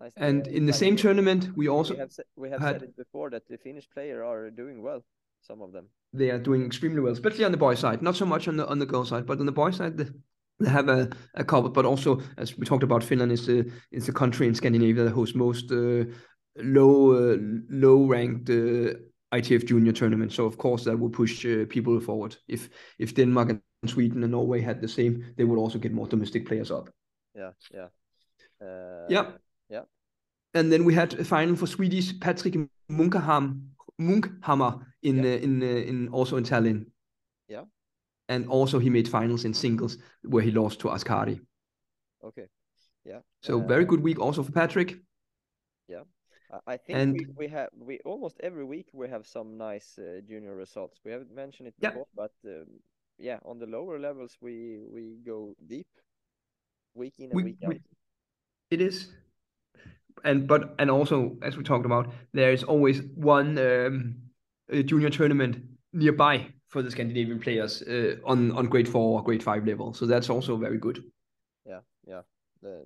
Nice. 0.00 0.12
And 0.16 0.46
in 0.46 0.66
the 0.66 0.72
same 0.72 0.96
tournament, 0.96 1.56
we 1.56 1.68
also 1.68 1.94
we 1.94 2.00
have, 2.00 2.10
we 2.36 2.50
have 2.50 2.60
had, 2.60 2.80
said 2.80 2.82
it 2.82 2.96
before 2.96 3.30
that 3.30 3.48
the 3.48 3.56
Finnish 3.56 3.88
players 3.88 4.22
are 4.22 4.50
doing 4.50 4.82
well. 4.82 5.02
Some 5.40 5.62
of 5.62 5.72
them. 5.72 5.86
They 6.12 6.30
are 6.30 6.38
doing 6.38 6.66
extremely 6.66 7.00
well, 7.00 7.12
especially 7.12 7.44
on 7.44 7.52
the 7.52 7.58
boy 7.58 7.76
side. 7.76 8.02
Not 8.02 8.16
so 8.16 8.26
much 8.26 8.48
on 8.48 8.56
the 8.56 8.66
on 8.66 8.78
the 8.78 8.86
girl 8.86 9.04
side, 9.04 9.26
but 9.26 9.38
on 9.40 9.46
the 9.46 9.52
boy 9.52 9.70
side, 9.70 9.96
they, 9.96 10.06
they 10.60 10.70
have 10.70 10.88
a, 10.88 11.08
a 11.34 11.44
couple. 11.44 11.70
But 11.70 11.86
also, 11.86 12.20
as 12.36 12.58
we 12.58 12.66
talked 12.66 12.82
about, 12.82 13.04
Finland 13.04 13.32
is 13.32 13.46
the 13.46 13.70
is 13.90 14.06
the 14.06 14.12
country 14.12 14.46
in 14.48 14.54
Scandinavia 14.54 15.04
that 15.04 15.12
hosts 15.12 15.36
most 15.36 15.70
uh, 15.70 16.04
low 16.56 17.12
uh, 17.12 17.36
low 17.70 18.06
ranked 18.06 18.50
uh, 18.50 18.94
ITF 19.38 19.66
Junior 19.66 19.92
tournament. 19.92 20.32
So 20.32 20.46
of 20.46 20.56
course 20.56 20.84
that 20.84 20.98
will 20.98 21.10
push 21.10 21.44
uh, 21.46 21.64
people 21.68 22.00
forward. 22.00 22.36
If 22.48 22.68
if 22.98 23.14
Denmark 23.14 23.50
and 23.50 23.90
Sweden 23.90 24.22
and 24.22 24.32
Norway 24.32 24.60
had 24.60 24.80
the 24.80 24.88
same, 24.88 25.34
they 25.36 25.44
would 25.44 25.58
also 25.58 25.78
get 25.78 25.92
more 25.92 26.08
domestic 26.08 26.46
players 26.46 26.70
up. 26.70 26.90
Yeah, 27.34 27.52
yeah, 27.74 27.88
uh, 28.60 29.06
yeah, 29.08 29.32
yeah. 29.68 29.82
And 30.54 30.72
then 30.72 30.84
we 30.84 30.94
had 30.94 31.14
a 31.14 31.24
final 31.24 31.56
for 31.56 31.66
Swedish 31.66 32.18
Patrick 32.20 32.56
Munkham 32.88 33.76
Munkhammer 34.00 34.84
in 35.02 35.16
yeah. 35.16 35.32
uh, 35.32 35.36
in 35.36 35.62
uh, 35.62 35.66
in 35.66 36.08
also 36.08 36.36
in 36.36 36.44
Tallinn. 36.44 36.86
Yeah. 37.48 37.64
And 38.28 38.48
also 38.48 38.78
he 38.78 38.90
made 38.90 39.08
finals 39.08 39.44
in 39.44 39.54
singles 39.54 39.98
where 40.22 40.42
he 40.42 40.50
lost 40.50 40.80
to 40.80 40.88
Oskari. 40.88 41.40
Okay. 42.24 42.48
yeah. 43.04 43.20
So 43.42 43.60
uh, 43.60 43.66
very 43.66 43.84
good 43.84 44.00
week 44.00 44.18
also 44.18 44.42
for 44.42 44.52
Patrick. 44.52 44.96
I 46.66 46.76
think 46.76 46.98
and, 46.98 47.12
we, 47.12 47.26
we 47.36 47.48
have 47.48 47.68
we 47.78 47.98
almost 48.04 48.36
every 48.40 48.64
week 48.64 48.88
we 48.92 49.08
have 49.08 49.26
some 49.26 49.56
nice 49.56 49.98
uh, 49.98 50.20
junior 50.28 50.54
results. 50.54 51.00
We 51.04 51.12
haven't 51.12 51.34
mentioned 51.34 51.68
it 51.68 51.80
before, 51.80 52.06
yeah. 52.16 52.26
but 52.44 52.50
um, 52.50 52.66
yeah, 53.18 53.38
on 53.44 53.58
the 53.58 53.66
lower 53.66 53.98
levels 53.98 54.36
we 54.40 54.78
we 54.90 55.18
go 55.24 55.54
deep, 55.66 55.88
week 56.94 57.14
in 57.18 57.26
and 57.26 57.34
we, 57.34 57.42
week 57.44 57.58
out. 57.64 57.68
We, 57.68 57.80
it 58.70 58.80
is, 58.80 59.12
and 60.24 60.46
but 60.46 60.74
and 60.78 60.90
also 60.90 61.36
as 61.42 61.56
we 61.56 61.64
talked 61.64 61.86
about, 61.86 62.12
there 62.32 62.52
is 62.52 62.62
always 62.62 63.02
one 63.14 63.58
um, 63.58 64.16
junior 64.84 65.10
tournament 65.10 65.62
nearby 65.92 66.46
for 66.68 66.82
the 66.82 66.90
Scandinavian 66.90 67.40
players 67.40 67.82
uh, 67.82 68.16
on 68.24 68.52
on 68.52 68.66
grade 68.66 68.88
four 68.88 69.18
or 69.18 69.22
grade 69.22 69.42
five 69.42 69.66
level. 69.66 69.94
So 69.94 70.06
that's 70.06 70.30
also 70.30 70.56
very 70.56 70.78
good. 70.78 71.02
Yeah, 71.64 71.80
yeah, 72.06 72.22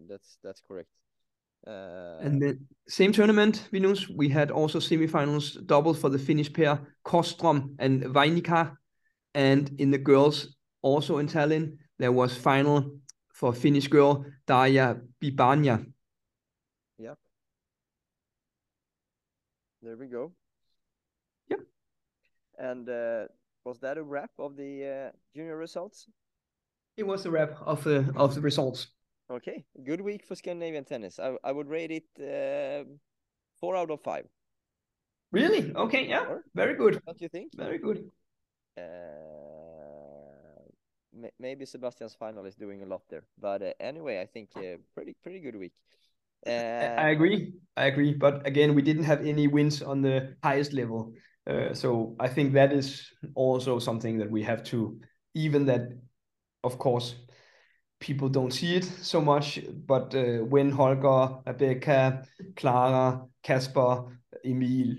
that's 0.08 0.38
that's 0.42 0.60
correct. 0.60 0.90
Uh, 1.66 2.16
and 2.20 2.40
then 2.42 2.66
same 2.88 3.12
tournament, 3.12 3.68
Venus, 3.70 4.08
we 4.08 4.28
had 4.28 4.50
also 4.50 4.78
semifinals 4.78 5.64
double 5.66 5.94
for 5.94 6.08
the 6.08 6.18
Finnish 6.18 6.52
pair 6.52 6.80
Kostrom 7.04 7.74
and 7.78 8.02
Vainika. 8.04 8.76
And 9.34 9.70
in 9.78 9.90
the 9.90 9.98
girls, 9.98 10.56
also 10.82 11.18
in 11.18 11.28
Tallinn, 11.28 11.76
there 11.98 12.12
was 12.12 12.36
final 12.36 12.98
for 13.32 13.52
Finnish 13.52 13.88
girl 13.88 14.24
Darya 14.46 15.00
Bibania. 15.22 15.86
Yeah. 16.98 17.14
There 19.82 19.96
we 19.96 20.06
go. 20.06 20.32
Yeah. 21.48 21.58
And 22.58 22.88
uh, 22.88 23.26
was 23.64 23.78
that 23.80 23.98
a 23.98 24.02
wrap 24.02 24.30
of 24.38 24.56
the 24.56 24.86
uh, 24.86 25.16
junior 25.34 25.56
results? 25.56 26.08
It 26.96 27.06
was 27.06 27.24
a 27.24 27.30
wrap 27.30 27.56
of 27.64 27.84
the 27.84 28.12
of 28.16 28.34
the 28.34 28.40
results. 28.40 28.88
Okay, 29.30 29.64
good 29.84 30.00
week 30.00 30.24
for 30.26 30.34
Scandinavian 30.34 30.84
tennis. 30.84 31.20
I 31.20 31.36
I 31.44 31.52
would 31.52 31.68
rate 31.68 31.92
it 31.92 32.08
uh, 32.18 32.84
four 33.60 33.76
out 33.76 33.90
of 33.90 34.00
five. 34.02 34.26
Really? 35.30 35.72
Okay, 35.74 36.08
yeah, 36.08 36.26
four? 36.26 36.42
very 36.54 36.74
good. 36.74 37.00
What 37.04 37.18
do 37.18 37.24
you 37.24 37.28
think? 37.28 37.52
Very 37.54 37.78
good. 37.78 38.10
Uh, 38.76 38.82
maybe 41.38 41.64
Sebastian's 41.64 42.14
final 42.14 42.44
is 42.44 42.56
doing 42.56 42.82
a 42.82 42.86
lot 42.86 43.02
there, 43.08 43.22
but 43.38 43.62
uh, 43.62 43.72
anyway, 43.78 44.20
I 44.20 44.26
think 44.26 44.50
uh, 44.56 44.82
pretty 44.94 45.14
pretty 45.22 45.38
good 45.38 45.56
week. 45.56 45.72
I 46.46 47.10
agree. 47.10 47.52
I 47.76 47.86
agree. 47.86 48.14
But 48.14 48.46
again, 48.46 48.74
we 48.74 48.82
didn't 48.82 49.04
have 49.04 49.24
any 49.24 49.46
wins 49.46 49.82
on 49.82 50.02
the 50.02 50.34
highest 50.42 50.72
level. 50.72 51.12
Uh, 51.46 51.74
so 51.74 52.16
I 52.18 52.28
think 52.28 52.52
that 52.54 52.72
is 52.72 53.06
also 53.34 53.78
something 53.78 54.18
that 54.18 54.30
we 54.30 54.42
have 54.42 54.64
to, 54.64 54.98
even 55.34 55.66
that, 55.66 55.82
of 56.64 56.78
course, 56.78 57.14
people 58.00 58.28
don't 58.28 58.52
see 58.52 58.76
it 58.76 58.84
so 58.84 59.20
much, 59.20 59.60
but 59.86 60.14
uh, 60.14 60.38
when 60.38 60.70
Holger, 60.70 61.36
Rebecca, 61.46 62.24
Clara, 62.56 63.22
Casper, 63.42 64.04
Emil, 64.44 64.96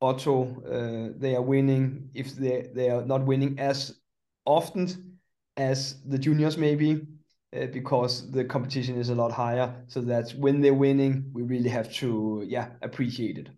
Otto, 0.00 0.44
uh, 0.64 1.12
they 1.18 1.34
are 1.34 1.42
winning. 1.42 2.10
If 2.14 2.36
they 2.36 2.70
they 2.74 2.90
are 2.90 3.04
not 3.04 3.24
winning 3.26 3.58
as 3.58 4.00
often 4.44 5.18
as 5.56 6.02
the 6.04 6.18
juniors, 6.18 6.56
maybe 6.56 7.06
uh, 7.56 7.66
because 7.66 8.30
the 8.30 8.44
competition 8.44 8.98
is 8.98 9.10
a 9.10 9.14
lot 9.14 9.32
higher. 9.32 9.84
So 9.88 10.00
that's 10.00 10.34
when 10.34 10.60
they're 10.60 10.74
winning, 10.74 11.30
we 11.32 11.42
really 11.42 11.70
have 11.70 11.92
to 11.94 12.44
yeah 12.46 12.70
appreciate 12.82 13.38
it. 13.38 13.48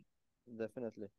Definitely 0.59 1.11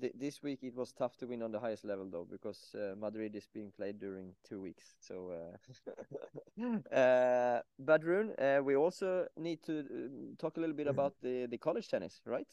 th 0.00 0.12
this 0.14 0.42
week 0.42 0.62
it 0.62 0.74
was 0.74 0.92
tough 0.92 1.16
to 1.16 1.26
win 1.26 1.42
on 1.42 1.52
the 1.52 1.60
highest 1.60 1.84
level 1.84 2.08
though 2.10 2.26
because 2.30 2.74
uh, 2.74 2.94
Madrid 2.96 3.34
is 3.34 3.46
being 3.52 3.72
played 3.76 3.98
during 3.98 4.34
two 4.48 4.60
weeks. 4.60 4.94
So, 5.00 5.32
uh, 5.32 6.94
uh, 6.96 7.60
but 7.78 8.04
Rune, 8.04 8.32
uh, 8.38 8.60
we 8.62 8.76
also 8.76 9.26
need 9.36 9.62
to 9.62 9.80
uh, 9.80 10.34
talk 10.38 10.56
a 10.56 10.60
little 10.60 10.76
bit 10.76 10.86
about 10.86 11.14
the 11.22 11.46
the 11.46 11.58
college 11.58 11.88
tennis, 11.88 12.20
right? 12.26 12.48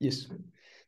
Yes, 0.00 0.26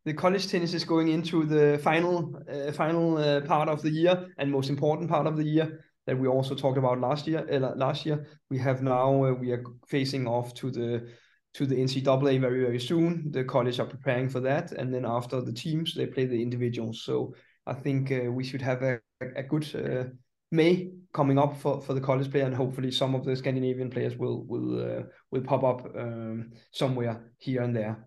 the 0.04 0.14
college 0.14 0.46
tennis 0.48 0.74
is 0.74 0.84
going 0.84 1.08
into 1.08 1.44
the 1.44 1.78
final 1.82 2.36
uh, 2.48 2.72
final 2.72 3.42
part 3.42 3.68
of 3.68 3.82
the 3.82 3.90
year 3.90 4.28
and 4.38 4.50
most 4.50 4.70
important 4.70 5.10
part 5.10 5.26
of 5.26 5.36
the 5.36 5.44
year 5.44 5.84
that 6.06 6.18
we 6.18 6.28
also 6.28 6.54
talked 6.54 6.78
about 6.78 7.00
last 7.00 7.26
year. 7.26 7.44
last 7.76 8.06
year 8.06 8.26
we 8.50 8.58
have 8.58 8.82
now 8.82 9.34
we 9.40 9.52
are 9.52 9.62
facing 9.86 10.26
off 10.26 10.54
to 10.54 10.70
the 10.70 11.08
to 11.54 11.66
the 11.66 11.76
NCAA 11.76 12.40
very 12.40 12.60
very 12.60 12.80
soon. 12.80 13.30
The 13.30 13.44
college 13.44 13.80
are 13.80 13.86
preparing 13.86 14.28
for 14.28 14.40
that, 14.40 14.72
and 14.72 14.92
then 14.94 15.04
after 15.04 15.40
the 15.40 15.52
teams, 15.52 15.94
they 15.94 16.06
play 16.06 16.26
the 16.26 16.40
individuals. 16.40 17.02
So 17.02 17.34
I 17.66 17.74
think 17.74 18.12
uh, 18.12 18.30
we 18.30 18.44
should 18.44 18.62
have 18.62 18.82
a, 18.82 19.00
a 19.36 19.42
good 19.42 19.66
uh, 19.74 20.10
May 20.52 20.90
coming 21.12 21.38
up 21.38 21.56
for, 21.58 21.80
for 21.80 21.94
the 21.94 22.00
college 22.00 22.30
player, 22.30 22.44
and 22.44 22.54
hopefully 22.54 22.90
some 22.90 23.14
of 23.14 23.24
the 23.24 23.36
Scandinavian 23.36 23.88
players 23.88 24.16
will 24.16 24.44
will 24.46 24.98
uh, 24.98 25.02
will 25.30 25.42
pop 25.42 25.62
up 25.62 25.96
um, 25.96 26.50
somewhere 26.72 27.32
here 27.38 27.62
and 27.62 27.74
there. 27.74 28.04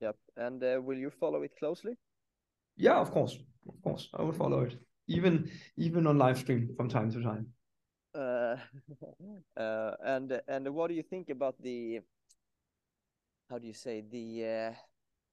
Yep, 0.00 0.16
and 0.36 0.62
uh, 0.62 0.80
will 0.82 0.98
you 0.98 1.10
follow 1.10 1.42
it 1.42 1.52
closely? 1.58 1.96
Yeah, 2.76 3.00
of 3.00 3.10
course, 3.10 3.38
of 3.66 3.82
course, 3.82 4.10
I 4.12 4.22
will 4.22 4.32
follow 4.32 4.60
it, 4.60 4.76
even 5.06 5.50
even 5.78 6.06
on 6.06 6.18
live 6.18 6.38
stream 6.38 6.74
from 6.76 6.90
time 6.90 7.10
to 7.12 7.22
time. 7.22 7.46
Uh, 8.14 8.56
uh, 9.56 9.92
and 10.04 10.40
and 10.48 10.74
what 10.74 10.88
do 10.88 10.94
you 10.94 11.02
think 11.02 11.30
about 11.30 11.54
the 11.62 12.00
how 13.48 13.58
do 13.58 13.66
you 13.66 13.74
say 13.74 14.02
the 14.02 14.44
uh, 14.46 14.74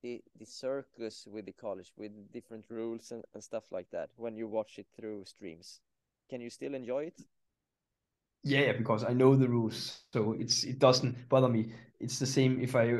the 0.02 0.22
the 0.40 0.46
circus 0.46 1.28
with 1.30 1.46
the 1.46 1.54
college 1.54 1.92
with 1.98 2.12
different 2.32 2.66
rules 2.70 3.12
and, 3.12 3.24
and 3.34 3.44
stuff 3.44 3.72
like 3.72 3.90
that 3.92 4.10
when 4.18 4.36
you 4.36 4.48
watch 4.48 4.80
it 4.80 4.88
through 4.96 5.26
streams? 5.26 5.82
Can 6.30 6.42
you 6.42 6.50
still 6.50 6.74
enjoy 6.76 7.06
it? 7.06 7.22
Yeah 8.44 8.74
because 8.74 9.04
i 9.04 9.14
know 9.14 9.36
the 9.36 9.48
rules 9.50 10.04
so 10.14 10.36
it's 10.40 10.64
it 10.64 10.80
doesn't 10.80 11.28
bother 11.30 11.50
me. 11.50 11.74
It's 12.00 12.20
the 12.20 12.28
same 12.28 12.62
if 12.62 12.76
i 12.76 12.94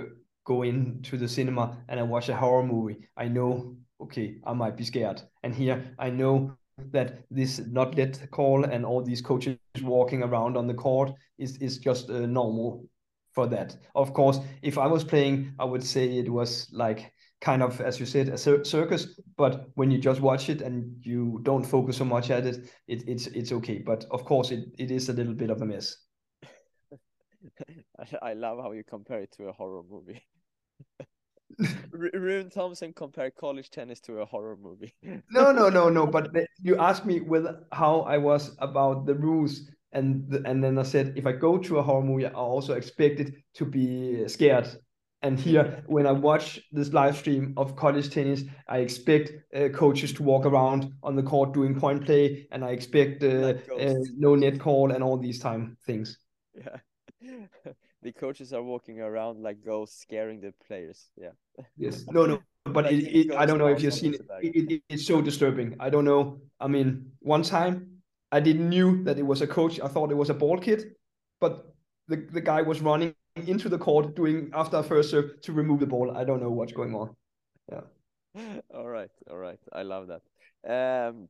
go 0.46 0.64
into 0.64 1.18
the 1.18 1.28
cinema 1.28 1.78
and 1.88 2.00
i 2.00 2.04
watch 2.04 2.30
a 2.30 2.36
horror 2.36 2.64
movie 2.64 3.08
i 3.18 3.28
know 3.28 3.76
okay 4.02 4.38
i 4.46 4.54
might 4.54 4.76
be 4.78 4.84
scared. 4.84 5.22
And 5.44 5.54
here 5.54 5.84
i 6.00 6.10
know 6.10 6.58
that 6.92 7.24
this 7.32 7.60
not 7.60 7.96
let 7.96 8.30
call 8.32 8.66
and 8.66 8.86
all 8.86 9.02
these 9.02 9.22
coaches 9.22 9.58
walking 9.82 10.24
around 10.24 10.58
on 10.58 10.68
the 10.68 10.74
court 10.74 11.12
is 11.38 11.58
is 11.58 11.78
just 11.78 12.10
a 12.10 12.28
normal 12.28 12.86
for 13.36 13.46
that. 13.48 13.76
Of 13.94 14.14
course, 14.14 14.40
if 14.62 14.78
I 14.78 14.88
was 14.88 15.04
playing, 15.04 15.54
I 15.60 15.66
would 15.66 15.84
say 15.84 16.18
it 16.18 16.30
was 16.30 16.68
like 16.72 17.12
kind 17.42 17.62
of, 17.62 17.80
as 17.82 18.00
you 18.00 18.06
said, 18.06 18.30
a 18.30 18.38
circus. 18.38 19.20
But 19.38 19.70
when 19.76 19.92
you 19.92 20.00
just 20.00 20.22
watch 20.22 20.50
it 20.50 20.62
and 20.62 20.96
you 21.06 21.42
don't 21.44 21.66
focus 21.66 21.98
so 21.98 22.06
much 22.06 22.32
at 22.32 22.46
it, 22.46 22.72
it 22.88 23.08
it's 23.08 23.28
it's 23.28 23.52
okay. 23.52 23.80
But 23.80 24.06
of 24.10 24.26
course, 24.26 24.52
it, 24.52 24.66
it 24.80 24.90
is 24.90 25.10
a 25.10 25.14
little 25.14 25.34
bit 25.34 25.50
of 25.50 25.62
a 25.62 25.66
mess. 25.66 25.98
I 28.22 28.34
love 28.34 28.60
how 28.60 28.72
you 28.72 28.84
compare 28.84 29.20
it 29.20 29.32
to 29.34 29.50
a 29.50 29.54
horror 29.54 29.84
movie. 29.88 30.24
Rune 31.92 32.50
Thomsen 32.50 32.96
compared 32.96 33.36
college 33.36 33.70
tennis 33.70 34.00
to 34.02 34.20
a 34.20 34.26
horror 34.26 34.58
movie. 34.62 34.94
no, 35.30 35.52
no, 35.52 35.70
no, 35.70 35.90
no. 35.90 36.06
But 36.08 36.32
you 36.62 36.78
asked 36.78 37.06
me 37.06 37.22
with 37.22 37.46
how 37.72 38.02
I 38.02 38.18
was 38.18 38.56
about 38.60 39.06
the 39.06 39.16
rules 39.16 39.70
and 39.92 40.30
the, 40.30 40.42
and 40.46 40.64
then 40.64 40.78
I 40.78 40.84
said 40.84 41.14
if 41.16 41.26
I 41.26 41.32
go 41.32 41.58
to 41.58 41.80
a 41.80 41.84
horror 41.84 42.04
movie, 42.04 42.26
I 42.26 42.32
also 42.32 42.74
expect 42.74 43.20
it 43.20 43.34
to 43.56 43.66
be 43.66 44.28
scared. 44.28 44.68
And 45.22 45.40
here, 45.40 45.84
when 45.88 46.06
I 46.06 46.12
watch 46.12 46.60
this 46.72 46.94
live 46.94 47.18
stream 47.18 47.56
of 47.58 47.76
college 47.76 48.12
tennis, 48.12 48.44
I 48.68 48.80
expect 48.80 49.32
uh, 49.56 49.70
coaches 49.70 50.14
to 50.14 50.24
walk 50.24 50.46
around 50.46 50.94
on 51.02 51.16
the 51.16 51.24
court 51.24 51.52
doing 51.52 51.80
point 51.80 52.06
play, 52.06 52.48
and 52.52 52.64
I 52.64 52.70
expect 52.70 53.24
uh, 53.24 53.54
uh, 53.80 53.94
no 54.16 54.36
net 54.36 54.60
call 54.60 54.92
and 54.92 55.04
all 55.04 55.18
these 55.18 55.40
time 55.40 55.78
things. 55.88 56.20
Yeah, 56.54 56.78
the 58.04 58.12
coaches 58.12 58.54
are 58.54 58.62
walking 58.62 59.02
around 59.02 59.42
like 59.42 59.66
ghosts, 59.66 60.00
scaring 60.00 60.42
the 60.42 60.54
players. 60.68 61.10
Yeah. 61.18 61.32
Yes. 61.78 62.06
No, 62.08 62.26
no. 62.26 62.40
But 62.66 62.92
it, 62.92 63.04
it, 63.04 63.36
I 63.36 63.46
don't 63.46 63.60
know 63.60 63.68
if 63.68 63.84
you've 63.84 63.94
seen 63.94 64.16
it. 64.16 64.22
It, 64.42 64.82
It's 64.90 65.06
so 65.06 65.22
disturbing. 65.22 65.76
I 65.80 65.92
don't 65.92 66.04
know. 66.04 66.42
I 66.60 66.68
mean, 66.68 67.12
one 67.20 67.44
time 67.44 67.95
I 68.36 68.42
didn't 68.42 68.68
knew 68.68 69.02
that 69.06 69.18
it 69.18 69.26
was 69.26 69.42
a 69.42 69.48
coach. 69.48 69.80
I 69.80 69.88
thought 69.88 70.12
it 70.12 70.18
was 70.24 70.30
a 70.30 70.34
ball 70.34 70.58
kid, 70.58 70.96
but 71.40 71.74
the, 72.10 72.18
the 72.34 72.42
guy 72.42 72.62
was 72.62 72.82
running 72.82 73.16
into 73.48 73.70
the 73.70 73.78
court 73.78 74.14
doing 74.14 74.52
after 74.54 74.76
a 74.76 74.84
first 74.84 75.10
serve 75.12 75.40
to 75.44 75.54
remove 75.54 75.80
the 75.80 75.88
ball. 75.88 76.12
I 76.18 76.26
don't 76.26 76.42
know 76.42 76.52
what's 76.52 76.74
going 76.74 76.94
on. 76.96 77.16
Yeah. 77.72 77.86
all 78.74 78.90
right, 78.90 79.10
all 79.32 79.38
right. 79.38 79.60
I 79.72 79.84
love 79.84 80.10
that. 80.12 80.24
Um, 80.68 81.30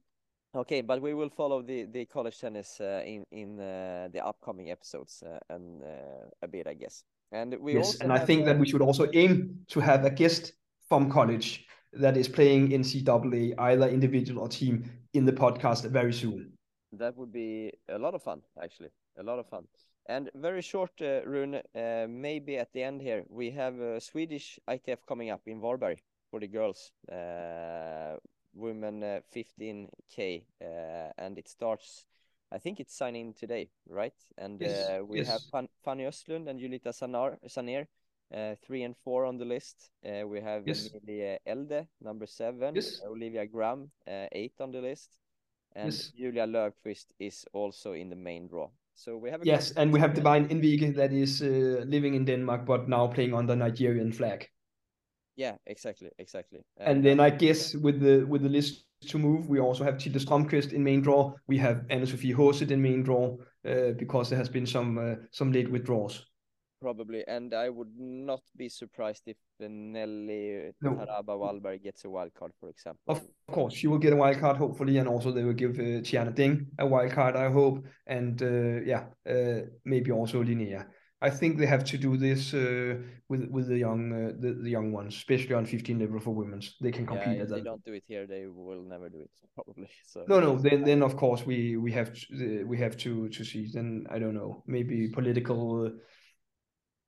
okay, 0.55 0.81
but 0.81 0.99
we 0.99 1.13
will 1.13 1.29
follow 1.29 1.61
the 1.61 1.85
the 1.85 2.05
college 2.05 2.39
tennis 2.39 2.81
uh, 2.81 3.03
in 3.05 3.23
in 3.31 3.59
uh, 3.59 4.07
the 4.11 4.25
upcoming 4.25 4.71
episodes 4.71 5.21
uh, 5.21 5.53
and 5.53 5.83
uh, 5.83 6.25
a 6.41 6.47
bit, 6.47 6.65
I 6.65 6.73
guess. 6.73 7.03
And 7.31 7.55
we 7.59 7.73
yes, 7.75 8.01
and 8.01 8.11
I 8.11 8.17
think 8.17 8.45
that 8.45 8.57
we 8.57 8.67
should 8.67 8.81
also 8.81 9.05
aim 9.13 9.59
to 9.67 9.79
have 9.79 10.05
a 10.05 10.09
guest 10.09 10.53
from 10.89 11.11
college 11.11 11.67
that 11.93 12.17
is 12.17 12.27
playing 12.27 12.71
in 12.71 12.81
CAA, 12.81 13.53
either 13.59 13.87
individual 13.87 14.41
or 14.41 14.49
team, 14.49 14.89
in 15.13 15.23
the 15.25 15.33
podcast 15.33 15.85
very 15.91 16.13
soon 16.13 16.54
that 16.99 17.17
would 17.17 17.31
be 17.31 17.71
a 17.89 17.97
lot 17.97 18.15
of 18.15 18.23
fun, 18.23 18.41
actually, 18.61 18.89
a 19.17 19.23
lot 19.23 19.39
of 19.39 19.47
fun. 19.47 19.67
And 20.07 20.29
very 20.35 20.61
short, 20.61 20.91
uh, 21.01 21.21
Rune, 21.25 21.55
uh, 21.55 22.05
maybe 22.07 22.57
at 22.57 22.71
the 22.73 22.83
end 22.83 23.01
here, 23.01 23.23
we 23.29 23.51
have 23.51 23.79
a 23.79 23.99
Swedish 23.99 24.59
ITF 24.67 24.99
coming 25.07 25.31
up 25.31 25.41
in 25.47 25.59
Varberg 25.59 25.97
for 26.29 26.39
the 26.39 26.47
girls, 26.47 26.91
uh, 27.11 28.17
women 28.53 29.01
15k, 29.33 30.43
uh, 30.61 30.65
uh, 30.65 31.11
and 31.17 31.37
it 31.37 31.47
starts 31.47 32.05
I 32.51 32.59
think 32.59 32.79
it's 32.79 32.95
signing 32.95 33.33
today, 33.33 33.69
right? 33.89 34.13
And 34.37 34.61
yes, 34.61 34.87
uh, 34.89 35.03
we 35.03 35.19
yes. 35.19 35.27
have 35.27 35.41
Fan 35.51 35.67
Fanny 35.83 36.05
Östlund 36.05 36.47
and 36.47 36.59
Julita 36.59 36.93
Sanar 36.93 37.37
Saner, 37.47 37.87
uh, 38.33 38.55
three 38.65 38.83
and 38.83 38.95
four 38.95 39.25
on 39.25 39.37
the 39.37 39.45
list. 39.45 39.89
Uh, 40.05 40.27
we 40.27 40.41
have 40.41 40.63
yes. 40.65 40.89
Emilie 40.93 41.39
Elde, 41.45 41.87
number 42.01 42.25
seven. 42.25 42.75
Yes. 42.75 43.01
Olivia 43.05 43.45
Graham, 43.45 43.91
uh, 44.07 44.27
eight 44.31 44.53
on 44.59 44.71
the 44.71 44.81
list, 44.81 45.17
and 45.75 45.91
yes. 45.91 46.11
Julia 46.17 46.47
Löfqvist 46.47 47.07
is 47.19 47.45
also 47.53 47.93
in 47.93 48.09
the 48.09 48.15
main 48.15 48.47
draw. 48.47 48.69
So 48.95 49.17
we 49.17 49.29
have 49.29 49.45
yes, 49.45 49.71
and 49.71 49.91
we 49.91 49.99
have 49.99 50.13
Divine 50.13 50.47
Envige 50.47 50.95
that 50.95 51.11
is 51.11 51.41
uh, 51.41 51.83
living 51.85 52.13
in 52.13 52.25
Denmark 52.25 52.65
but 52.65 52.87
now 52.87 53.07
playing 53.07 53.33
on 53.33 53.45
the 53.45 53.55
Nigerian 53.55 54.11
flag. 54.11 54.47
Yeah, 55.35 55.55
exactly, 55.65 56.11
exactly. 56.17 56.61
and 56.79 57.03
then 57.03 57.19
I 57.19 57.29
guess 57.29 57.75
with 57.75 57.99
the 57.99 58.23
with 58.23 58.41
the 58.41 58.49
list 58.49 58.85
to 59.07 59.19
move, 59.19 59.49
we 59.49 59.59
also 59.59 59.83
have 59.83 59.97
Tilde 59.97 60.21
Stromqvist 60.21 60.71
in 60.71 60.83
main 60.83 61.01
draw. 61.01 61.33
We 61.47 61.57
have 61.57 61.85
Anna 61.89 62.07
Sophie 62.07 62.33
Hoset 62.33 62.71
in 62.71 62.81
main 62.81 63.03
draw 63.03 63.35
uh, 63.67 63.91
because 63.97 64.29
there 64.29 64.39
has 64.39 64.49
been 64.49 64.65
some 64.65 64.97
uh, 64.97 65.15
some 65.31 65.51
late 65.51 65.69
withdrawals. 65.69 66.25
Probably, 66.81 67.23
and 67.27 67.53
I 67.53 67.69
would 67.69 67.97
not 67.97 68.41
be 68.55 68.69
surprised 68.69 69.23
if 69.27 69.37
Nelly 69.59 70.73
no. 70.81 70.91
Taraba 70.91 71.81
gets 71.81 72.05
a 72.05 72.09
wild 72.09 72.33
card, 72.33 72.51
for 72.59 72.69
example. 72.69 73.01
Of 73.07 73.21
course, 73.47 73.73
she 73.73 73.87
will 73.87 73.97
get 73.97 74.13
a 74.13 74.15
wild 74.17 74.39
card, 74.39 74.57
hopefully, 74.57 74.97
and 74.97 75.07
also 75.07 75.31
they 75.31 75.43
will 75.43 75.53
give 75.53 75.79
uh, 75.79 76.01
Tiana 76.03 76.35
Ding 76.35 76.67
a 76.77 76.85
wild 76.85 77.11
card, 77.11 77.35
I 77.35 77.49
hope, 77.49 77.85
and 78.05 78.41
uh, 78.41 78.81
yeah, 78.85 79.05
uh, 79.27 79.67
maybe 79.85 80.11
also 80.11 80.43
Linnea. 80.43 80.85
I 81.21 81.29
think 81.29 81.57
they 81.57 81.65
have 81.65 81.85
to 81.85 81.97
do 81.97 82.17
this 82.17 82.53
uh, 82.53 82.97
with 83.29 83.49
with 83.49 83.67
the 83.67 83.77
young 83.77 84.11
uh, 84.11 84.33
the, 84.37 84.53
the 84.61 84.69
young 84.69 84.91
ones, 84.91 85.15
especially 85.15 85.55
on 85.55 85.65
15 85.65 85.97
level 85.97 86.19
for 86.19 86.31
women's. 86.31 86.75
They 86.81 86.91
can 86.91 87.05
compete. 87.05 87.37
Yeah, 87.37 87.43
if 87.43 87.49
they 87.49 87.61
don't 87.61 87.83
do 87.83 87.93
it 87.93 88.03
here, 88.05 88.27
they 88.27 88.45
will 88.47 88.83
never 88.83 89.09
do 89.09 89.21
it 89.21 89.31
probably. 89.55 89.89
So 90.05 90.25
no, 90.27 90.39
no. 90.39 90.57
Then 90.57 90.83
then 90.83 91.01
of 91.01 91.15
course 91.15 91.45
we 91.45 91.77
we 91.77 91.91
have 91.93 92.13
to, 92.13 92.63
we 92.65 92.77
have 92.77 92.97
to 92.97 93.29
to 93.29 93.43
see. 93.43 93.67
Then 93.73 94.05
I 94.09 94.19
don't 94.19 94.35
know. 94.35 94.63
Maybe 94.67 95.07
political 95.07 95.91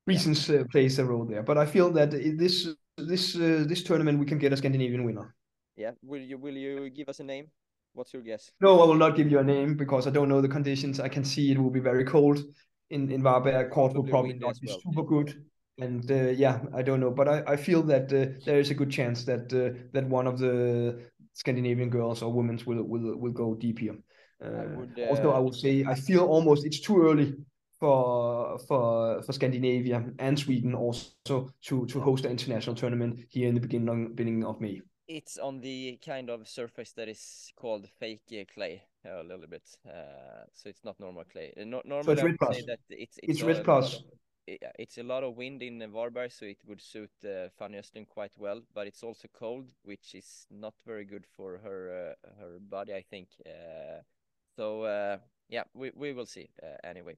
reasons 0.08 0.50
yeah. 0.50 0.62
uh, 0.62 0.64
plays 0.72 0.98
a 1.00 1.06
role 1.06 1.26
there. 1.26 1.44
But 1.44 1.58
I 1.58 1.66
feel 1.66 1.92
that 1.92 2.12
this 2.12 2.68
this 2.98 3.36
uh, 3.36 3.66
this 3.68 3.84
tournament 3.84 4.20
we 4.20 4.26
can 4.26 4.40
get 4.40 4.54
a 4.54 4.58
Scandinavian 4.58 5.04
winner. 5.04 5.36
Yeah. 5.76 5.92
Will 6.02 6.22
you 6.22 6.38
will 6.38 6.56
you 6.56 6.90
give 6.90 7.10
us 7.10 7.20
a 7.20 7.24
name? 7.24 7.48
What's 7.94 8.14
your 8.14 8.24
guess? 8.24 8.52
No, 8.62 8.82
I 8.82 8.86
will 8.86 8.96
not 8.96 9.16
give 9.16 9.30
you 9.30 9.40
a 9.40 9.44
name 9.44 9.76
because 9.76 10.08
I 10.08 10.12
don't 10.12 10.30
know 10.30 10.42
the 10.42 10.48
conditions. 10.48 11.00
I 11.00 11.10
can 11.10 11.24
see 11.24 11.52
it 11.52 11.60
will 11.60 11.72
be 11.72 11.80
very 11.80 12.06
cold 12.06 12.40
in 12.90 13.12
in 13.12 13.22
Varberg. 13.22 13.70
Court 13.70 13.94
will 13.94 14.04
probably 14.04 14.34
not 14.34 14.60
be 14.62 14.68
well. 14.68 14.80
super 14.84 15.04
good. 15.04 15.46
And 15.80 16.10
uh, 16.10 16.32
yeah, 16.32 16.60
I 16.74 16.82
don't 16.82 17.00
know, 17.00 17.12
but 17.12 17.28
I, 17.28 17.44
I 17.54 17.56
feel 17.56 17.84
that 17.84 18.12
uh, 18.12 18.40
there 18.46 18.60
is 18.60 18.72
a 18.72 18.74
good 18.74 18.90
chance 18.90 19.26
that 19.26 19.54
uh, 19.54 19.78
that 19.94 20.10
one 20.10 20.26
of 20.26 20.40
the 20.40 21.00
Scandinavian 21.34 21.90
girls 21.92 22.24
or 22.24 22.34
women 22.34 22.60
will 22.66 22.84
will 22.84 23.16
will 23.16 23.32
go 23.32 23.54
deep 23.54 23.80
here. 23.80 23.98
I 24.42 24.66
would, 24.76 25.00
also, 25.10 25.32
I 25.32 25.40
would 25.40 25.56
say 25.56 25.84
I 25.84 25.96
feel 25.96 26.24
almost 26.26 26.66
it's 26.66 26.80
too 26.80 27.02
early 27.02 27.36
for 27.80 28.58
for 28.68 29.22
for 29.22 29.34
Scandinavia 29.34 30.04
and 30.20 30.38
Sweden 30.38 30.74
also 30.74 31.50
to 31.66 31.86
to 31.86 32.00
host 32.00 32.26
an 32.26 32.32
international 32.32 32.76
tournament 32.76 33.20
here 33.30 33.48
in 33.48 33.56
the 33.56 33.62
beginning 33.62 34.16
beginning 34.16 34.46
of 34.46 34.60
May. 34.60 34.82
It's 35.08 35.38
on 35.38 35.62
the 35.62 35.98
kind 36.06 36.30
of 36.30 36.48
surface 36.48 36.92
that 36.94 37.08
is 37.08 37.54
called 37.56 37.88
fake 38.00 38.48
clay 38.54 38.84
a 39.06 39.24
little 39.24 39.48
bit, 39.48 39.64
uh, 39.88 40.44
so 40.54 40.68
it's 40.70 40.84
not 40.84 41.00
normal 41.00 41.24
clay. 41.24 41.54
Uh, 41.56 41.64
no, 41.64 41.82
normally, 41.86 42.18
so 42.18 42.28
it's 42.28 42.40
would 42.42 42.56
say 42.56 42.64
that 42.68 42.80
it's 42.90 43.18
it's, 43.24 43.40
it's 43.40 43.42
red 43.42 43.64
plus. 43.64 44.04
it's 44.48 44.98
a 44.98 45.04
lot 45.04 45.24
of 45.24 45.38
wind 45.38 45.62
in 45.62 45.80
Varberg, 45.80 46.32
so 46.32 46.46
it 46.46 46.58
would 46.66 46.82
suit 46.82 47.12
uh, 47.24 47.50
Fanny 47.58 47.78
Östlund 47.78 48.08
quite 48.08 48.34
well. 48.38 48.62
But 48.74 48.88
it's 48.88 49.04
also 49.04 49.28
cold, 49.34 49.72
which 49.84 50.14
is 50.14 50.46
not 50.50 50.74
very 50.86 51.06
good 51.06 51.26
for 51.26 51.60
her 51.64 52.16
uh, 52.26 52.30
her 52.40 52.60
body, 52.60 52.94
I 52.94 53.04
think. 53.10 53.30
Uh, 53.46 54.02
so 54.58 54.84
uh, 54.84 55.18
yeah, 55.48 55.64
we 55.74 55.92
we 55.96 56.14
will 56.14 56.26
see 56.26 56.50
uh, 56.62 56.76
anyway. 56.84 57.16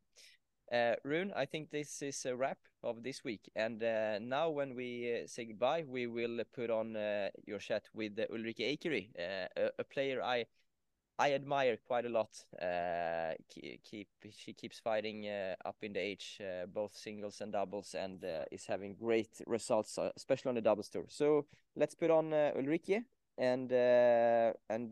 Uh, 0.72 0.94
Rune, 1.04 1.34
I 1.36 1.46
think 1.46 1.72
this 1.72 2.02
is 2.02 2.26
a 2.26 2.36
wrap 2.36 2.60
of 2.84 3.02
this 3.02 3.24
week. 3.24 3.50
And 3.56 3.82
uh, 3.82 4.20
now, 4.20 4.50
when 4.50 4.76
we 4.76 5.22
uh, 5.24 5.28
say 5.28 5.46
goodbye, 5.46 5.84
we 5.88 6.06
will 6.06 6.42
put 6.54 6.70
on 6.70 6.96
uh, 6.96 7.30
your 7.46 7.60
chat 7.60 7.90
with 7.94 8.20
uh, 8.20 8.26
Ulrikke 8.32 8.78
Eikeri, 8.78 9.10
uh, 9.18 9.48
a, 9.58 9.70
a, 9.80 9.84
player 9.84 10.22
I 10.22 10.46
I 11.18 11.34
admire 11.34 11.78
quite 11.86 12.06
a 12.06 12.10
lot. 12.10 12.30
keep 13.50 14.08
she 14.32 14.54
keeps 14.54 14.80
fighting 14.80 15.28
up 15.66 15.76
in 15.82 15.92
the 15.92 16.00
age, 16.00 16.40
both 16.74 16.96
singles 16.96 17.42
and 17.42 17.52
doubles, 17.52 17.94
and 17.94 18.24
is 18.52 18.66
having 18.66 18.96
great 18.96 19.42
results, 19.46 20.00
especially 20.16 20.50
on 20.50 20.56
the 20.56 20.62
doubles 20.62 20.88
tour. 20.88 21.06
So 21.10 21.46
let's 21.76 21.94
put 21.94 22.10
on 22.10 22.32
Ulrikke, 22.32 23.04
and 23.38 23.70
and 24.70 24.92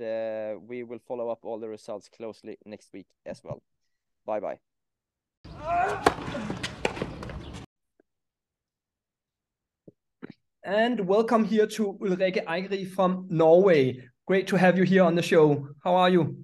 we 0.68 0.84
will 0.84 1.00
follow 1.00 1.30
up 1.30 1.46
all 1.46 1.60
the 1.60 1.70
results 1.70 2.10
closely 2.10 2.58
next 2.66 2.92
week 2.92 3.08
as 3.26 3.42
well. 3.42 3.62
Bye 4.26 4.42
bye. 4.42 4.77
And 10.64 11.08
welcome 11.08 11.46
here 11.46 11.66
to 11.66 11.98
Ulrikke 12.02 12.44
Eikeri 12.46 12.86
from 12.90 13.26
Norway. 13.30 14.04
Great 14.26 14.48
to 14.48 14.58
have 14.58 14.78
you 14.78 14.84
here 14.84 15.04
on 15.04 15.16
the 15.16 15.22
show. 15.22 15.70
How 15.82 15.96
are 15.96 16.10
you? 16.10 16.36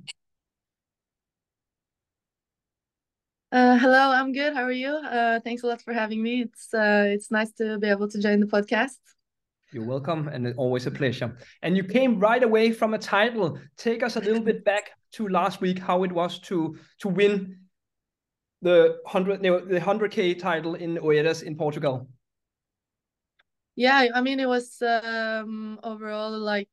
Uh, 3.52 3.78
hello, 3.78 4.12
I'm 4.12 4.32
good. 4.32 4.54
How 4.54 4.64
are 4.64 4.72
you? 4.72 4.92
Uh, 4.92 5.42
thanks 5.42 5.64
a 5.64 5.68
lot 5.68 5.82
for 5.82 5.94
having 5.94 6.24
me. 6.24 6.44
It's 6.44 6.74
uh, 6.74 7.04
it's 7.08 7.32
nice 7.32 7.52
to 7.54 7.78
be 7.78 7.90
able 7.90 8.08
to 8.08 8.20
join 8.22 8.40
the 8.40 8.48
podcast. 8.48 8.98
You're 9.74 9.86
welcome, 9.86 10.30
and 10.30 10.54
always 10.56 10.88
a 10.88 10.92
pleasure. 10.92 11.38
And 11.62 11.76
you 11.76 11.84
came 11.84 12.18
right 12.18 12.44
away 12.44 12.72
from 12.72 12.94
a 12.94 12.98
title. 12.98 13.60
Take 13.76 14.04
us 14.04 14.16
a 14.16 14.22
little 14.22 14.42
bit 14.42 14.64
back 14.64 14.92
to 15.14 15.28
last 15.28 15.60
week, 15.60 15.80
how 15.80 16.04
it 16.04 16.12
was 16.12 16.40
to 16.48 16.78
to 17.00 17.10
win 17.10 17.63
the 18.64 18.98
hundred 19.06 19.42
the 19.42 19.80
hundred 19.80 20.12
k 20.12 20.34
title 20.34 20.76
in 20.76 20.98
Oeiras 20.98 21.44
in 21.44 21.56
Portugal? 21.56 22.08
Yeah, 23.76 24.08
I 24.14 24.22
mean 24.22 24.40
it 24.40 24.48
was 24.48 24.82
um, 24.82 25.80
overall 25.84 26.38
like 26.38 26.70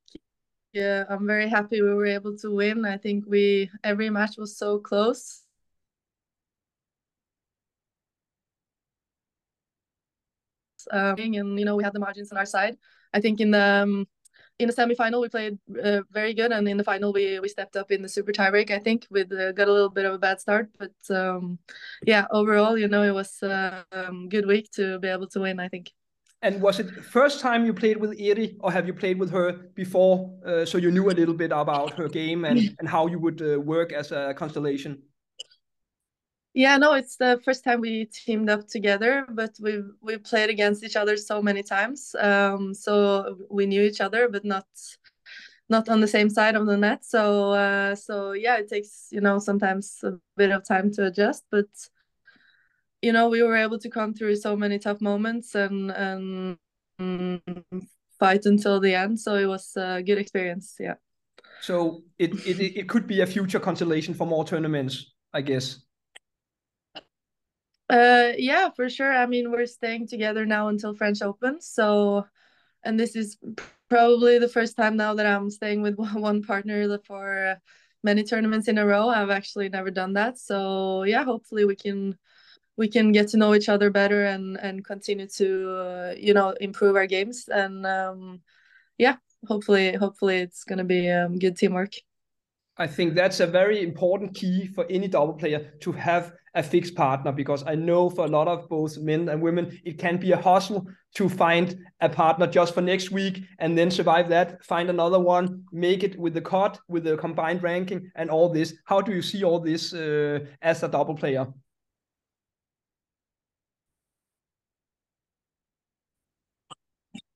yeah, 0.73 1.05
I'm 1.09 1.27
very 1.27 1.49
happy 1.49 1.83
we 1.83 1.93
were 1.95 2.07
able 2.07 2.37
to 2.39 2.55
win. 2.55 2.85
I 2.85 2.97
think 2.97 3.25
we 3.27 3.71
every 3.83 4.11
match 4.11 4.37
was 4.39 4.57
so 4.57 4.79
close. 4.79 5.43
Um, 10.91 11.17
and 11.19 11.59
you 11.59 11.65
know 11.65 11.77
we 11.77 11.85
had 11.85 11.93
the 11.93 12.01
margins 12.01 12.33
on 12.33 12.39
our 12.39 12.47
side. 12.47 12.77
I 13.13 13.21
think 13.21 13.41
in 13.41 13.51
the 13.51 13.83
um, 13.83 14.07
in 14.61 14.69
the 14.69 14.75
semifinal 14.75 15.21
we 15.23 15.29
played 15.29 15.59
uh, 15.83 16.03
very 16.13 16.35
good 16.35 16.53
and 16.53 16.69
in 16.69 16.77
the 16.77 16.85
final 16.85 17.13
we 17.13 17.41
we 17.41 17.49
stepped 17.49 17.77
up 17.77 17.91
in 17.91 18.03
the 18.03 18.09
super 18.09 18.33
tiebreak 18.33 18.71
i 18.71 18.79
think 18.79 19.07
with 19.11 19.33
uh, 19.33 19.53
got 19.53 19.69
a 19.69 19.73
little 19.73 19.89
bit 19.89 20.05
of 20.05 20.15
a 20.15 20.19
bad 20.19 20.39
start 20.39 20.69
but 20.79 20.93
um, 21.11 21.59
yeah 22.07 22.27
overall 22.31 22.77
you 22.77 22.87
know 22.87 23.03
it 23.03 23.15
was 23.15 23.43
a 23.43 23.85
um, 23.93 24.29
good 24.29 24.47
week 24.47 24.71
to 24.71 24.99
be 24.99 25.09
able 25.09 25.27
to 25.27 25.41
win 25.41 25.59
i 25.59 25.69
think. 25.69 25.91
And 26.43 26.63
was 26.63 26.81
it 26.81 26.89
first 27.05 27.41
time 27.41 27.67
you 27.67 27.75
played 27.75 27.99
with 27.99 28.15
Eri 28.19 28.57
or 28.61 28.73
have 28.73 28.87
you 28.87 28.95
played 28.95 29.19
with 29.19 29.31
her 29.31 29.53
before 29.75 30.15
uh, 30.47 30.65
so 30.65 30.79
you 30.79 30.91
knew 30.91 31.11
a 31.11 31.17
little 31.21 31.35
bit 31.35 31.53
about 31.53 31.93
her 31.99 32.09
game 32.09 32.47
and, 32.47 32.59
and 32.79 32.89
how 32.89 33.07
you 33.09 33.19
would 33.19 33.43
uh, 33.43 33.61
work 33.61 33.93
as 33.93 34.11
a 34.11 34.33
constellation 34.35 35.03
yeah, 36.55 36.77
no, 36.79 36.95
it's 36.95 37.17
the 37.17 37.41
first 37.45 37.63
time 37.63 37.81
we 37.81 38.07
teamed 38.07 38.51
up 38.51 38.67
together, 38.67 39.25
but 39.31 39.55
we've 39.61 39.89
we 40.01 40.19
played 40.19 40.51
against 40.51 40.83
each 40.83 40.97
other 40.97 41.17
so 41.17 41.41
many 41.41 41.63
times. 41.63 42.15
Um, 42.19 42.75
so 42.75 43.39
we 43.51 43.67
knew 43.67 43.83
each 43.83 44.01
other, 44.01 44.29
but 44.29 44.45
not 44.45 44.67
not 45.69 45.89
on 45.89 46.01
the 46.01 46.09
same 46.09 46.29
side 46.29 46.57
of 46.57 46.67
the 46.67 46.77
net. 46.77 47.05
So 47.05 47.53
uh, 47.53 47.95
so 47.95 48.33
yeah, 48.33 48.57
it 48.57 48.69
takes 48.69 49.09
you 49.13 49.21
know 49.21 49.39
sometimes 49.39 50.01
a 50.03 50.19
bit 50.37 50.51
of 50.51 50.67
time 50.67 50.91
to 50.93 51.07
adjust, 51.07 51.45
but 51.51 51.69
you 53.01 53.13
know 53.13 53.29
we 53.29 53.43
were 53.43 53.57
able 53.57 53.79
to 53.79 53.89
come 53.89 54.13
through 54.13 54.37
so 54.37 54.57
many 54.57 54.79
tough 54.79 55.01
moments 55.01 55.55
and 55.55 55.93
and 55.93 56.59
fight 58.19 58.45
until 58.45 58.81
the 58.81 58.95
end. 58.95 59.21
So 59.21 59.37
it 59.37 59.47
was 59.47 59.73
a 59.77 60.03
good 60.03 60.19
experience. 60.19 60.75
Yeah. 60.81 60.95
So 61.61 62.03
it 62.19 62.35
it 62.45 62.61
it 62.77 62.89
could 62.89 63.07
be 63.07 63.21
a 63.21 63.27
future 63.27 63.61
consolation 63.61 64.15
for 64.15 64.27
more 64.27 64.45
tournaments, 64.45 65.13
I 65.33 65.43
guess. 65.43 65.85
Uh, 67.91 68.33
yeah, 68.39 68.71
for 68.71 68.89
sure. 68.89 69.13
I 69.13 69.27
mean, 69.27 69.51
we're 69.51 69.67
staying 69.67 70.07
together 70.07 70.47
now 70.47 70.69
until 70.69 70.95
French 70.95 71.23
Open. 71.23 71.61
So, 71.61 72.25
and 72.85 72.99
this 72.99 73.17
is 73.17 73.37
probably 73.89 74.39
the 74.39 74.49
first 74.49 74.77
time 74.77 74.97
now 74.97 75.15
that 75.15 75.27
I'm 75.27 75.51
staying 75.51 75.83
with 75.83 75.97
one 76.15 76.43
partner 76.43 76.99
for 77.05 77.57
many 78.05 78.23
tournaments 78.23 78.69
in 78.69 78.79
a 78.79 78.87
row. 78.87 79.09
I've 79.09 79.31
actually 79.31 79.69
never 79.69 79.91
done 79.91 80.13
that. 80.13 80.39
So, 80.39 81.03
yeah, 81.03 81.25
hopefully 81.25 81.65
we 81.65 81.75
can 81.75 82.17
we 82.77 82.89
can 82.89 83.11
get 83.11 83.29
to 83.29 83.37
know 83.37 83.55
each 83.55 83.69
other 83.69 83.91
better 83.91 84.25
and 84.25 84.57
and 84.57 84.85
continue 84.85 85.27
to 85.27 85.71
uh, 85.71 86.15
you 86.17 86.33
know 86.33 86.51
improve 86.61 86.95
our 86.97 87.07
games 87.07 87.49
and 87.49 87.85
um, 87.85 88.41
yeah, 88.99 89.17
hopefully 89.49 89.95
hopefully 89.97 90.39
it's 90.39 90.63
gonna 90.63 90.85
be 90.85 91.11
um, 91.11 91.41
good 91.41 91.57
teamwork. 91.57 91.95
I 92.77 92.87
think 92.87 93.15
that's 93.15 93.41
a 93.41 93.47
very 93.47 93.83
important 93.83 94.35
key 94.35 94.69
for 94.69 94.87
any 94.89 95.09
double 95.09 95.35
player 95.35 95.73
to 95.81 95.93
have 95.93 96.33
a 96.55 96.63
fixed 96.63 96.95
partner 96.95 97.33
because 97.33 97.65
I 97.67 97.75
know 97.75 98.11
for 98.11 98.25
a 98.25 98.29
lot 98.29 98.49
of 98.49 98.69
both 98.69 98.99
men 98.99 99.29
and 99.29 99.41
women, 99.41 99.79
it 99.85 99.99
can 99.99 100.17
be 100.17 100.33
a 100.33 100.37
hustle 100.37 100.87
to 101.15 101.29
find 101.29 101.79
a 102.01 102.09
partner 102.09 102.47
just 102.47 102.75
for 102.75 102.81
next 102.81 103.11
week 103.11 103.43
and 103.59 103.77
then 103.77 103.91
survive 103.91 104.29
that, 104.31 104.65
find 104.65 104.91
another 104.91 105.19
one, 105.19 105.65
make 105.73 106.03
it 106.03 106.19
with 106.19 106.35
the 106.35 106.41
cut, 106.41 106.79
with 106.89 107.05
the 107.05 107.17
combined 107.17 107.63
ranking 107.63 108.11
and 108.17 108.31
all 108.31 108.49
this. 108.49 108.75
How 108.85 109.01
do 109.01 109.13
you 109.13 109.23
see 109.23 109.45
all 109.45 109.61
this 109.61 109.93
uh, 109.95 110.41
as 110.63 110.83
a 110.83 110.89
double 110.89 111.15
player? 111.15 111.47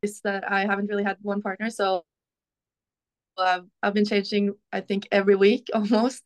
Is 0.03 0.20
that 0.22 0.50
I 0.50 0.66
haven't 0.66 0.88
really 0.88 1.05
had 1.05 1.16
one 1.22 1.40
partner, 1.40 1.70
so 1.70 2.05
I've, 3.38 3.64
I've 3.83 3.94
been 3.94 4.05
changing, 4.05 4.55
I 4.72 4.81
think, 4.81 5.09
every 5.11 5.35
week 5.35 5.68
almost. 5.74 6.22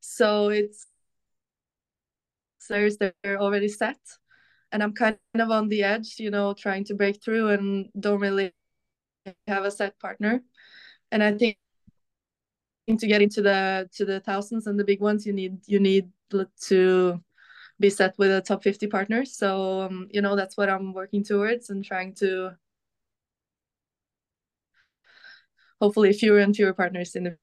So 0.00 0.48
it's 0.48 0.86
players 2.66 2.96
that 2.98 3.14
are 3.24 3.36
already 3.36 3.68
set. 3.68 3.98
And 4.70 4.82
I'm 4.82 4.94
kind 4.94 5.18
of 5.34 5.50
on 5.50 5.68
the 5.68 5.82
edge, 5.82 6.16
you 6.18 6.30
know, 6.30 6.54
trying 6.54 6.84
to 6.84 6.94
break 6.94 7.22
through 7.22 7.50
and 7.50 7.88
don't 7.98 8.20
really 8.20 8.52
have 9.46 9.64
a 9.64 9.70
set 9.70 9.98
partner. 9.98 10.42
And 11.10 11.22
I 11.22 11.32
think 11.36 11.58
to 12.88 13.06
get 13.06 13.22
into 13.22 13.42
the 13.42 13.88
to 13.94 14.04
the 14.04 14.20
thousands 14.20 14.66
and 14.66 14.78
the 14.78 14.84
big 14.84 15.00
ones, 15.00 15.26
you 15.26 15.32
need 15.32 15.58
you 15.66 15.78
need 15.78 16.10
to 16.68 17.20
be 17.78 17.90
set 17.90 18.14
with 18.18 18.30
a 18.30 18.40
top 18.40 18.62
50 18.62 18.86
partner. 18.86 19.24
So 19.24 19.82
um, 19.82 20.08
you 20.10 20.22
know 20.22 20.36
that's 20.36 20.56
what 20.56 20.70
I'm 20.70 20.92
working 20.94 21.24
towards 21.24 21.70
and 21.70 21.84
trying 21.84 22.14
to 22.16 22.52
hopefully 25.80 26.12
fewer 26.12 26.38
and 26.38 26.54
fewer 26.54 26.72
partners 26.72 27.14
in 27.16 27.24
the 27.24 27.36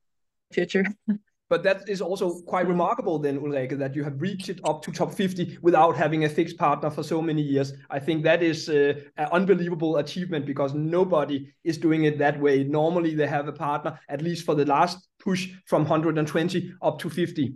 future. 0.52 0.86
but 1.50 1.64
that 1.64 1.88
is 1.90 2.02
also 2.02 2.42
quite 2.42 2.68
remarkable 2.68 3.20
then 3.20 3.40
Ulrikke 3.40 3.78
that 3.78 3.96
you 3.96 4.04
have 4.04 4.22
reached 4.22 4.50
it 4.50 4.60
up 4.64 4.82
to 4.84 4.92
top 4.92 5.14
50 5.14 5.58
without 5.62 5.98
having 5.98 6.26
a 6.26 6.30
fixed 6.30 6.58
partner 6.58 6.90
for 6.90 7.04
so 7.04 7.22
many 7.22 7.42
years 7.42 7.74
i 7.90 8.00
think 8.00 8.24
that 8.24 8.42
is 8.44 8.70
uh, 8.70 8.94
an 9.18 9.28
unbelievable 9.32 9.98
achievement 9.98 10.46
because 10.46 10.74
nobody 10.74 11.52
is 11.64 11.78
doing 11.78 12.04
it 12.06 12.18
that 12.18 12.40
way 12.40 12.64
normally 12.64 13.16
they 13.16 13.28
have 13.28 13.48
a 13.48 13.54
partner 13.54 14.00
at 14.10 14.22
least 14.22 14.46
for 14.46 14.56
the 14.56 14.66
last 14.66 15.08
push 15.20 15.50
from 15.66 15.84
120 15.84 16.74
up 16.82 17.00
to 17.00 17.10
50 17.10 17.54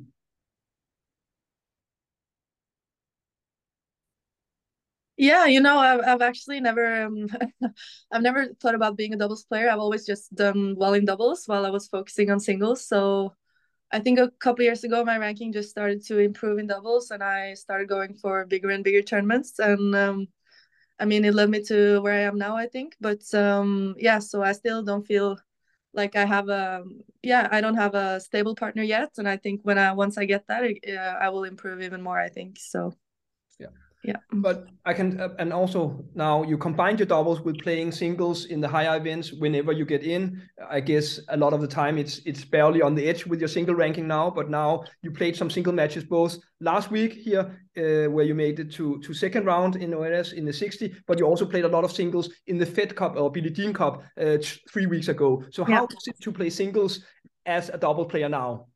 Yeah, 5.15 5.45
you 5.45 5.61
know, 5.61 5.77
I've, 5.77 6.01
I've 6.01 6.21
actually 6.21 6.59
never, 6.59 7.03
um, 7.03 7.27
I've 8.11 8.23
never 8.23 8.47
thought 8.59 8.73
about 8.75 8.97
being 8.97 9.13
a 9.13 9.17
doubles 9.17 9.43
player. 9.45 9.69
I've 9.69 9.79
always 9.79 10.05
just 10.05 10.33
done 10.33 10.75
well 10.75 10.93
in 10.95 11.05
doubles 11.05 11.43
while 11.45 11.65
I 11.65 11.69
was 11.69 11.87
focusing 11.87 12.31
on 12.31 12.39
singles. 12.39 12.87
So 12.87 13.33
I 13.93 13.99
think 13.99 14.17
a 14.17 14.31
couple 14.39 14.65
years 14.65 14.83
ago, 14.83 15.05
my 15.05 15.17
ranking 15.17 15.53
just 15.53 15.69
started 15.69 16.03
to 16.07 16.17
improve 16.17 16.57
in 16.57 16.67
doubles, 16.67 17.11
and 17.11 17.23
I 17.23 17.53
started 17.53 17.87
going 17.87 18.15
for 18.15 18.45
bigger 18.45 18.71
and 18.71 18.83
bigger 18.83 19.03
tournaments. 19.03 19.59
And 19.59 19.95
um, 19.95 20.27
I 20.99 21.05
mean, 21.05 21.23
it 21.23 21.35
led 21.35 21.51
me 21.51 21.61
to 21.65 22.01
where 22.01 22.13
I 22.13 22.21
am 22.21 22.37
now, 22.37 22.57
I 22.57 22.67
think. 22.67 22.95
But 22.99 23.31
um, 23.35 23.95
yeah, 23.99 24.17
so 24.17 24.41
I 24.41 24.53
still 24.53 24.81
don't 24.81 25.05
feel 25.05 25.37
like 25.93 26.15
I 26.15 26.25
have 26.25 26.49
a 26.49 26.83
yeah, 27.21 27.47
I 27.51 27.61
don't 27.61 27.75
have 27.75 27.93
a 27.93 28.19
stable 28.19 28.55
partner 28.55 28.81
yet. 28.81 29.11
And 29.19 29.29
I 29.29 29.37
think 29.37 29.61
when 29.61 29.77
I 29.77 29.93
once 29.93 30.17
I 30.17 30.25
get 30.25 30.47
that, 30.47 30.63
uh, 30.63 31.17
I 31.21 31.29
will 31.29 31.43
improve 31.43 31.81
even 31.81 32.01
more. 32.01 32.19
I 32.19 32.29
think 32.29 32.57
so. 32.59 32.93
Yeah 33.59 33.67
yeah. 34.03 34.17
But 34.33 34.67
i 34.85 34.93
can 34.93 35.19
uh, 35.19 35.29
and 35.39 35.53
also 35.53 36.03
now 36.13 36.43
you 36.43 36.57
combine 36.57 36.97
your 36.97 37.05
doubles 37.05 37.41
with 37.41 37.57
playing 37.59 37.91
singles 37.93 38.45
in 38.45 38.59
the 38.59 38.67
higher 38.67 38.97
events 38.97 39.31
whenever 39.31 39.71
you 39.71 39.85
get 39.85 40.03
in. 40.03 40.41
I 40.69 40.81
guess 40.81 41.19
a 41.29 41.37
lot 41.37 41.53
of 41.53 41.61
the 41.61 41.67
time 41.67 41.97
it's 41.97 42.19
it's 42.25 42.43
barely 42.43 42.81
on 42.81 42.95
the 42.95 43.07
edge 43.07 43.25
with 43.25 43.39
your 43.39 43.47
single 43.47 43.75
ranking 43.75 44.07
now 44.07 44.29
but 44.29 44.49
now 44.49 44.83
you 45.01 45.11
played 45.11 45.35
some 45.37 45.49
single 45.49 45.73
matches 45.73 46.03
both 46.03 46.37
last 46.59 46.91
week 46.91 47.13
here 47.13 47.57
uh, 47.77 48.11
where 48.11 48.25
you 48.25 48.35
made 48.35 48.59
it 48.59 48.71
to 48.73 48.99
to 48.99 49.13
second 49.13 49.45
round 49.45 49.77
in 49.77 49.91
Oeiras 49.91 50.33
in 50.33 50.45
the 50.45 50.53
60 50.53 50.93
but 51.07 51.17
you 51.17 51.25
also 51.25 51.45
played 51.45 51.65
a 51.65 51.75
lot 51.75 51.85
of 51.85 51.91
singles 51.91 52.29
in 52.47 52.57
the 52.57 52.65
fed 52.65 52.95
cup 52.95 53.15
or 53.15 53.31
billie 53.31 53.51
jean 53.51 53.73
cup 53.73 54.03
uh, 54.19 54.37
three 54.69 54.85
weeks 54.85 55.07
ago. 55.07 55.43
So 55.51 55.63
how 55.63 55.87
yeah. 55.89 55.97
is 55.97 56.07
it 56.07 56.19
to 56.21 56.31
play 56.31 56.49
singles 56.49 56.99
as 57.45 57.69
a 57.69 57.77
double 57.77 58.05
player 58.05 58.29
now 58.29 58.67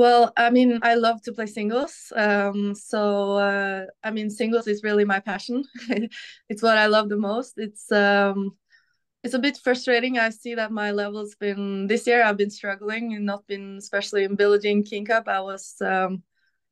well, 0.00 0.32
I 0.34 0.48
mean, 0.48 0.78
I 0.82 0.94
love 0.94 1.20
to 1.24 1.32
play 1.32 1.44
singles. 1.44 2.10
Um, 2.16 2.74
so 2.74 3.34
uh, 3.36 3.84
I 4.02 4.10
mean, 4.10 4.30
singles 4.30 4.66
is 4.66 4.82
really 4.82 5.04
my 5.04 5.20
passion. 5.20 5.62
it's 6.48 6.62
what 6.62 6.78
I 6.78 6.86
love 6.86 7.10
the 7.10 7.18
most. 7.18 7.58
It's 7.58 7.92
um, 7.92 8.56
it's 9.22 9.34
a 9.34 9.38
bit 9.38 9.58
frustrating. 9.58 10.18
I 10.18 10.30
see 10.30 10.54
that 10.54 10.72
my 10.72 10.90
level's 10.90 11.34
been 11.34 11.86
this 11.86 12.06
year. 12.06 12.22
I've 12.22 12.38
been 12.38 12.48
struggling 12.50 13.12
and 13.14 13.26
not 13.26 13.46
been, 13.46 13.76
especially 13.76 14.24
in 14.24 14.36
Billie 14.36 14.82
King 14.84 15.04
Cup. 15.04 15.28
I 15.28 15.42
was 15.42 15.76
um, 15.82 16.22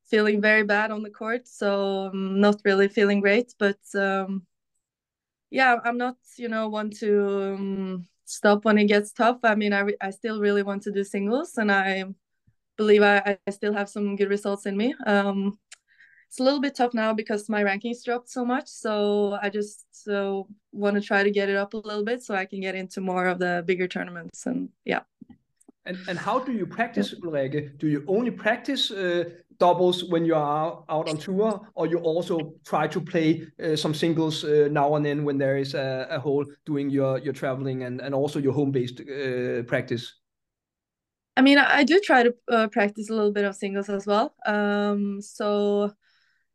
feeling 0.06 0.40
very 0.40 0.64
bad 0.64 0.90
on 0.90 1.02
the 1.02 1.10
court, 1.10 1.46
so 1.46 2.08
I'm 2.10 2.40
not 2.40 2.62
really 2.64 2.88
feeling 2.88 3.20
great. 3.20 3.52
But 3.58 3.80
um, 3.94 4.46
yeah, 5.50 5.76
I'm 5.84 5.98
not, 5.98 6.16
you 6.38 6.48
know, 6.48 6.70
want 6.70 6.96
to 7.00 7.12
um, 7.54 8.06
stop 8.24 8.64
when 8.64 8.78
it 8.78 8.86
gets 8.86 9.12
tough. 9.12 9.40
I 9.42 9.54
mean, 9.54 9.74
I 9.74 9.84
I 10.00 10.12
still 10.12 10.40
really 10.40 10.62
want 10.62 10.82
to 10.84 10.92
do 10.92 11.04
singles, 11.04 11.58
and 11.58 11.70
I 11.70 12.04
believe 12.78 13.02
I, 13.02 13.36
I 13.46 13.50
still 13.50 13.74
have 13.74 13.90
some 13.90 14.16
good 14.16 14.30
results 14.30 14.64
in 14.64 14.76
me. 14.76 14.94
Um, 15.06 15.58
it's 16.28 16.40
a 16.40 16.42
little 16.42 16.60
bit 16.60 16.74
tough 16.74 16.94
now 16.94 17.12
because 17.12 17.48
my 17.48 17.62
rankings 17.62 18.04
dropped 18.04 18.28
so 18.28 18.44
much. 18.44 18.68
So 18.68 19.38
I 19.42 19.50
just 19.50 19.86
so 19.90 20.46
want 20.72 20.94
to 20.94 21.00
try 21.00 21.22
to 21.22 21.30
get 21.30 21.48
it 21.48 21.56
up 21.56 21.74
a 21.74 21.78
little 21.78 22.04
bit 22.04 22.22
so 22.22 22.34
I 22.34 22.44
can 22.44 22.60
get 22.60 22.74
into 22.74 23.00
more 23.00 23.26
of 23.26 23.38
the 23.38 23.64
bigger 23.66 23.88
tournaments. 23.88 24.46
And 24.46 24.68
yeah. 24.84 25.00
And 25.86 25.98
and 26.06 26.18
how 26.18 26.38
do 26.38 26.52
you 26.52 26.66
practice, 26.66 27.14
Ulrikke? 27.14 27.78
Do 27.78 27.86
you 27.88 28.04
only 28.06 28.30
practice 28.30 28.90
uh, 28.90 29.24
doubles 29.58 30.04
when 30.04 30.26
you 30.26 30.34
are 30.34 30.84
out 30.90 31.08
on 31.08 31.16
tour, 31.16 31.66
or 31.74 31.86
you 31.86 31.98
also 31.98 32.52
try 32.66 32.86
to 32.86 33.00
play 33.00 33.46
uh, 33.64 33.74
some 33.74 33.94
singles 33.94 34.44
uh, 34.44 34.68
now 34.70 34.96
and 34.96 35.04
then 35.04 35.24
when 35.24 35.38
there 35.38 35.56
is 35.56 35.74
a, 35.74 36.06
a 36.10 36.20
hole 36.20 36.44
doing 36.66 36.90
your 36.90 37.18
your 37.18 37.32
traveling 37.32 37.84
and 37.84 38.02
and 38.02 38.14
also 38.14 38.38
your 38.38 38.52
home 38.52 38.70
based 38.70 39.00
uh, 39.00 39.62
practice? 39.62 40.17
I 41.38 41.40
mean, 41.40 41.56
I 41.56 41.84
do 41.84 42.00
try 42.00 42.24
to 42.24 42.34
uh, 42.48 42.66
practice 42.66 43.10
a 43.10 43.14
little 43.14 43.30
bit 43.30 43.44
of 43.44 43.54
singles 43.54 43.88
as 43.88 44.06
well. 44.06 44.34
Um, 44.44 45.22
so 45.22 45.92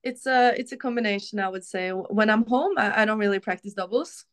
it's 0.04 0.28
a 0.28 0.54
it's 0.60 0.74
a 0.74 0.78
combination, 0.78 1.39
I 1.39 1.48
would 1.48 1.63
say. 1.63 1.91
When 1.91 2.30
I'm 2.30 2.46
home, 2.46 2.74
I, 2.78 3.04
I 3.04 3.06
don't 3.06 3.17
really 3.17 3.39
practice 3.39 3.74
doubles. 3.74 4.26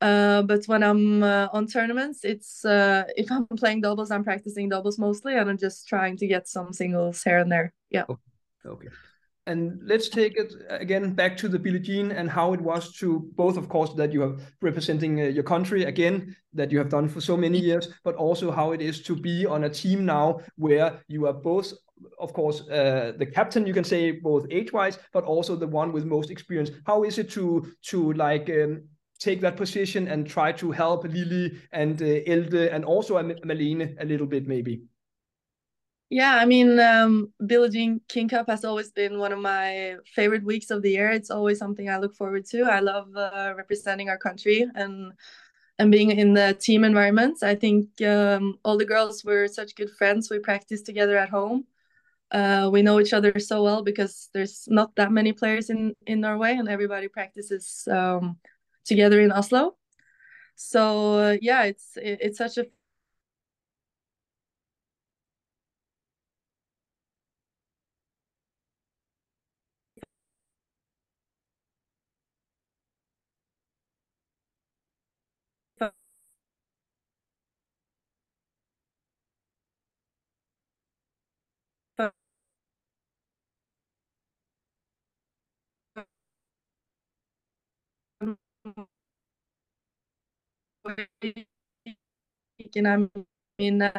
Uh, 0.00 0.40
but 0.42 0.64
when 0.68 0.82
I'm 0.82 1.22
uh, 1.22 1.48
on 1.52 1.66
tournaments, 1.66 2.24
it's 2.24 2.64
uh, 2.64 3.04
if 3.14 3.30
I'm 3.36 3.46
playing 3.58 3.82
doubles, 3.82 4.10
I'm 4.10 4.24
practicing 4.24 4.70
doubles 4.70 4.98
mostly, 4.98 5.36
and 5.36 5.50
I'm 5.50 5.58
just 5.58 5.86
trying 5.86 6.16
to 6.16 6.26
get 6.26 6.48
some 6.48 6.72
singles 6.72 7.22
here 7.22 7.38
and 7.38 7.52
there. 7.52 7.74
Yeah. 7.90 8.04
Okay. 8.08 8.22
okay. 8.64 8.88
And 9.48 9.80
let's 9.82 10.10
take 10.10 10.36
it 10.36 10.52
again 10.68 11.14
back 11.14 11.34
to 11.38 11.48
the 11.48 11.58
Billie 11.58 11.80
Jean 11.80 12.12
and 12.12 12.28
how 12.28 12.52
it 12.52 12.60
was 12.60 12.92
to 12.98 13.20
both, 13.34 13.56
of 13.56 13.66
course, 13.70 13.94
that 13.94 14.12
you 14.12 14.22
are 14.22 14.36
representing 14.60 15.22
uh, 15.22 15.24
your 15.24 15.42
country 15.42 15.84
again, 15.84 16.36
that 16.52 16.70
you 16.70 16.76
have 16.76 16.90
done 16.90 17.08
for 17.08 17.22
so 17.22 17.34
many 17.34 17.58
years, 17.58 17.88
but 18.04 18.14
also 18.16 18.50
how 18.50 18.72
it 18.72 18.82
is 18.82 19.00
to 19.04 19.16
be 19.16 19.46
on 19.46 19.64
a 19.64 19.70
team 19.70 20.04
now 20.04 20.40
where 20.56 21.00
you 21.08 21.26
are 21.26 21.32
both, 21.32 21.72
of 22.18 22.34
course, 22.34 22.60
uh, 22.68 23.12
the 23.16 23.24
captain, 23.24 23.66
you 23.66 23.72
can 23.72 23.84
say 23.84 24.10
both 24.10 24.44
age-wise, 24.50 24.98
but 25.14 25.24
also 25.24 25.56
the 25.56 25.66
one 25.66 25.92
with 25.92 26.04
most 26.04 26.30
experience. 26.30 26.70
How 26.84 27.04
is 27.04 27.16
it 27.18 27.30
to 27.30 27.72
to 27.90 28.12
like 28.12 28.50
um, 28.50 28.82
take 29.18 29.40
that 29.40 29.56
position 29.56 30.08
and 30.08 30.28
try 30.28 30.52
to 30.52 30.70
help 30.72 31.04
Lily 31.04 31.58
and 31.72 32.02
uh, 32.02 32.20
Elde 32.26 32.68
and 32.74 32.84
also 32.84 33.14
Malene 33.16 33.96
a 33.98 34.04
little 34.04 34.26
bit, 34.26 34.46
maybe? 34.46 34.82
Yeah, 36.10 36.36
I 36.36 36.46
mean, 36.46 36.80
um, 36.80 37.32
Jean 37.46 38.00
King 38.08 38.28
Cup 38.28 38.48
has 38.48 38.64
always 38.64 38.90
been 38.90 39.18
one 39.18 39.30
of 39.32 39.40
my 39.40 39.96
favorite 40.14 40.42
weeks 40.42 40.70
of 40.70 40.80
the 40.80 40.90
year. 40.90 41.10
It's 41.10 41.30
always 41.30 41.58
something 41.58 41.90
I 41.90 41.98
look 41.98 42.14
forward 42.14 42.46
to. 42.46 42.62
I 42.62 42.80
love 42.80 43.14
uh, 43.14 43.52
representing 43.56 44.08
our 44.08 44.16
country 44.18 44.66
and 44.74 45.12
and 45.80 45.92
being 45.92 46.10
in 46.10 46.34
the 46.34 46.56
team 46.58 46.82
environment. 46.82 47.42
I 47.42 47.54
think 47.54 48.00
um, 48.02 48.58
all 48.64 48.76
the 48.78 48.84
girls 48.86 49.22
were 49.24 49.46
such 49.48 49.76
good 49.76 49.90
friends. 49.90 50.30
We 50.30 50.38
practiced 50.40 50.86
together 50.86 51.16
at 51.18 51.28
home. 51.28 51.66
Uh, 52.30 52.68
we 52.72 52.82
know 52.82 53.00
each 53.00 53.12
other 53.12 53.38
so 53.38 53.62
well 53.62 53.82
because 53.82 54.28
there's 54.34 54.66
not 54.68 54.94
that 54.96 55.12
many 55.12 55.32
players 55.32 55.70
in 55.70 55.94
in 56.06 56.20
Norway, 56.20 56.54
and 56.56 56.68
everybody 56.68 57.08
practices 57.08 57.86
um, 57.90 58.38
together 58.84 59.20
in 59.20 59.30
Oslo. 59.30 59.76
So 60.56 61.18
uh, 61.18 61.36
yeah, 61.40 61.64
it's 61.64 61.96
it, 61.96 62.18
it's 62.22 62.38
such 62.38 62.58
a 62.58 62.66
I 92.86 93.08
mean, 93.58 93.90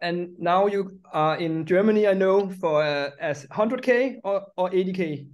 and 0.00 0.38
now 0.38 0.66
you 0.66 0.98
are 1.12 1.36
in 1.36 1.66
Germany, 1.66 2.08
I 2.08 2.14
know, 2.14 2.48
for 2.48 2.82
uh, 2.82 3.10
as 3.20 3.46
100k 3.46 4.20
or, 4.24 4.46
or 4.56 4.70
80k. 4.70 5.26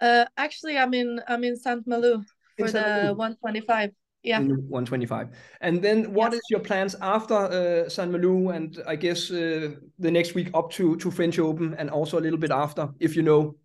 Uh, 0.00 0.24
actually, 0.36 0.78
I'm 0.78 0.94
in 0.94 1.20
I'm 1.28 1.44
in 1.44 1.56
Saint 1.56 1.86
Malo 1.86 2.22
for 2.56 2.70
the 2.70 2.80
Malo. 2.80 3.14
125. 3.14 3.90
Yeah, 4.22 4.38
125. 4.40 5.30
And 5.62 5.82
then, 5.82 6.12
what 6.12 6.32
yes. 6.32 6.40
is 6.40 6.50
your 6.50 6.60
plans 6.60 6.94
after 7.00 7.34
uh, 7.34 7.88
Saint 7.88 8.10
Malo, 8.10 8.50
and 8.50 8.78
I 8.86 8.96
guess 8.96 9.30
uh, 9.30 9.70
the 9.98 10.10
next 10.10 10.34
week 10.34 10.50
up 10.54 10.70
to 10.72 10.96
to 10.96 11.10
French 11.10 11.38
Open, 11.38 11.74
and 11.74 11.90
also 11.90 12.18
a 12.18 12.22
little 12.22 12.38
bit 12.38 12.50
after, 12.50 12.88
if 13.00 13.16
you 13.16 13.22
know. 13.22 13.56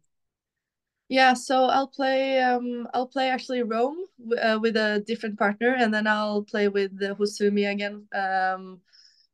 Yeah, 1.08 1.34
so 1.34 1.66
I'll 1.66 1.88
play. 1.88 2.39
Um, 2.39 2.88
I'll 2.93 3.08
play 3.08 3.30
actually 3.30 3.62
Rome 3.62 3.97
uh, 4.41 4.58
with 4.62 4.76
a 4.76 5.03
different 5.06 5.38
partner, 5.38 5.76
and 5.78 5.93
then 5.93 6.08
I'll 6.08 6.43
play 6.43 6.68
with 6.68 6.97
the 6.97 7.16
Hozumi 7.16 7.72
again. 7.72 8.08
Um, 8.14 8.82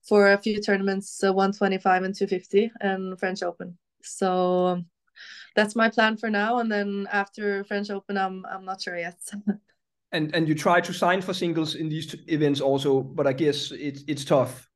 for 0.04 0.32
a 0.32 0.38
few 0.38 0.60
tournaments, 0.62 1.24
uh, 1.24 1.32
125 1.32 2.04
and 2.04 2.16
250 2.16 2.72
and 2.82 3.20
French 3.20 3.44
Open. 3.44 3.78
So 4.02 4.68
um, 4.68 4.86
that's 5.56 5.76
my 5.76 5.90
plan 5.90 6.18
for 6.18 6.30
now. 6.30 6.60
And 6.60 6.72
then 6.72 7.08
after 7.12 7.64
French 7.64 7.90
Open, 7.90 8.18
I'm 8.18 8.46
I'm 8.46 8.66
not 8.66 8.82
sure 8.82 8.98
yet. 8.98 9.20
and 10.12 10.34
and 10.36 10.48
you 10.48 10.56
try 10.56 10.82
to 10.82 10.94
sign 10.94 11.22
for 11.22 11.34
singles 11.34 11.76
in 11.76 11.90
these 11.90 12.16
events 12.28 12.62
also, 12.62 13.02
but 13.02 13.28
I 13.28 13.34
guess 13.34 13.72
it's 13.72 14.04
it's 14.08 14.26
tough. 14.26 14.68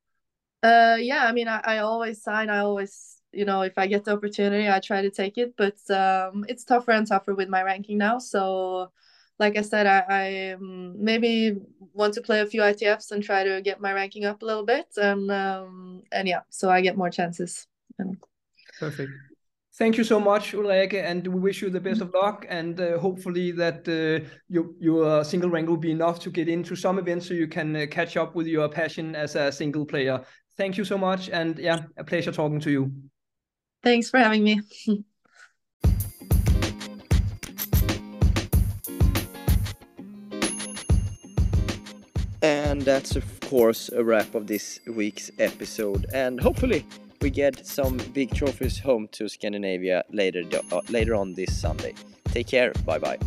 Uh, 0.64 0.98
yeah, 1.00 1.26
I 1.26 1.32
mean, 1.32 1.48
I, 1.48 1.62
I 1.64 1.78
always 1.80 2.24
sign. 2.24 2.50
I 2.50 2.60
always, 2.60 3.15
you 3.36 3.46
know, 3.46 3.62
if 3.62 3.78
I 3.78 3.88
get 3.88 4.06
the 4.06 4.14
opportunity, 4.14 4.70
I 4.70 4.80
try 4.80 5.02
to 5.02 5.12
take 5.12 5.38
it. 5.38 5.56
But 5.58 5.78
um, 5.90 6.46
it's 6.48 6.64
tougher 6.64 6.92
and 6.92 7.08
tougher 7.08 7.36
with 7.36 7.50
my 7.50 7.64
ranking 7.64 7.98
now. 7.98 8.20
So 8.20 8.92
like 9.40 9.58
I 9.58 9.62
said, 9.62 9.86
I, 9.86 10.04
I 10.10 10.54
um, 10.54 10.96
maybe 10.98 11.58
want 11.94 12.14
to 12.14 12.22
play 12.22 12.42
a 12.42 12.46
few 12.46 12.62
ITFs 12.62 13.12
and 13.12 13.24
try 13.24 13.44
to 13.44 13.62
get 13.62 13.82
my 13.82 13.92
ranking 13.94 14.26
up 14.26 14.42
a 14.42 14.46
little 14.46 14.66
bit, 14.66 14.88
and 14.98 15.30
um, 15.32 16.04
and 16.12 16.28
yeah, 16.28 16.42
so 16.50 16.70
I 16.70 16.82
get 16.82 16.98
more 16.98 17.10
chances. 17.10 17.68
Perfect. 18.80 19.12
Thank 19.78 19.98
you 19.98 20.06
so 20.06 20.22
much, 20.22 20.54
Ulrikke, 20.54 21.04
and 21.04 21.28
we 21.28 21.40
wish 21.40 21.62
you 21.62 21.70
the 21.70 21.82
best 21.82 22.00
of 22.00 22.14
luck. 22.14 22.46
And 22.48 22.80
uh, 22.80 22.98
hopefully 22.98 23.52
that 23.54 23.88
uh, 23.88 24.26
your 24.48 24.68
your 24.80 25.24
single 25.26 25.50
rank 25.50 25.68
will 25.68 25.78
be 25.78 25.92
enough 25.92 26.20
to 26.22 26.30
get 26.30 26.48
into 26.48 26.76
some 26.76 26.98
events, 26.98 27.28
so 27.28 27.34
you 27.34 27.48
can 27.48 27.76
uh, 27.76 27.86
catch 27.92 28.16
up 28.16 28.36
with 28.36 28.48
your 28.48 28.70
passion 28.70 29.16
as 29.16 29.36
a 29.36 29.52
single 29.52 29.86
player. 29.86 30.24
Thank 30.56 30.78
you 30.78 30.86
so 30.86 30.98
much, 30.98 31.30
and 31.30 31.60
yeah, 31.60 31.80
a 31.98 32.06
pleasure 32.06 32.32
talking 32.32 32.62
to 32.62 32.72
you. 32.72 32.92
Thanks 33.86 34.10
for 34.10 34.18
having 34.18 34.44
me. 34.44 34.62
And 42.42 42.82
that's, 42.82 43.16
of 43.16 43.40
course, 43.42 43.90
a 43.90 44.04
wrap 44.04 44.34
of 44.34 44.48
this 44.48 44.80
week's 44.88 45.30
episode. 45.38 46.08
And 46.14 46.42
hopefully, 46.42 46.84
we 47.22 47.30
get 47.30 47.66
some 47.66 47.98
big 48.12 48.34
trophies 48.34 48.80
home 48.80 49.08
to 49.12 49.30
Scandinavia 49.30 50.04
later, 50.12 50.42
uh, 50.72 50.82
later 50.90 51.14
on 51.14 51.36
this 51.36 51.56
Sunday. 51.56 51.94
Take 52.26 52.48
care. 52.48 52.74
Bye 52.86 52.98
bye. 52.98 53.20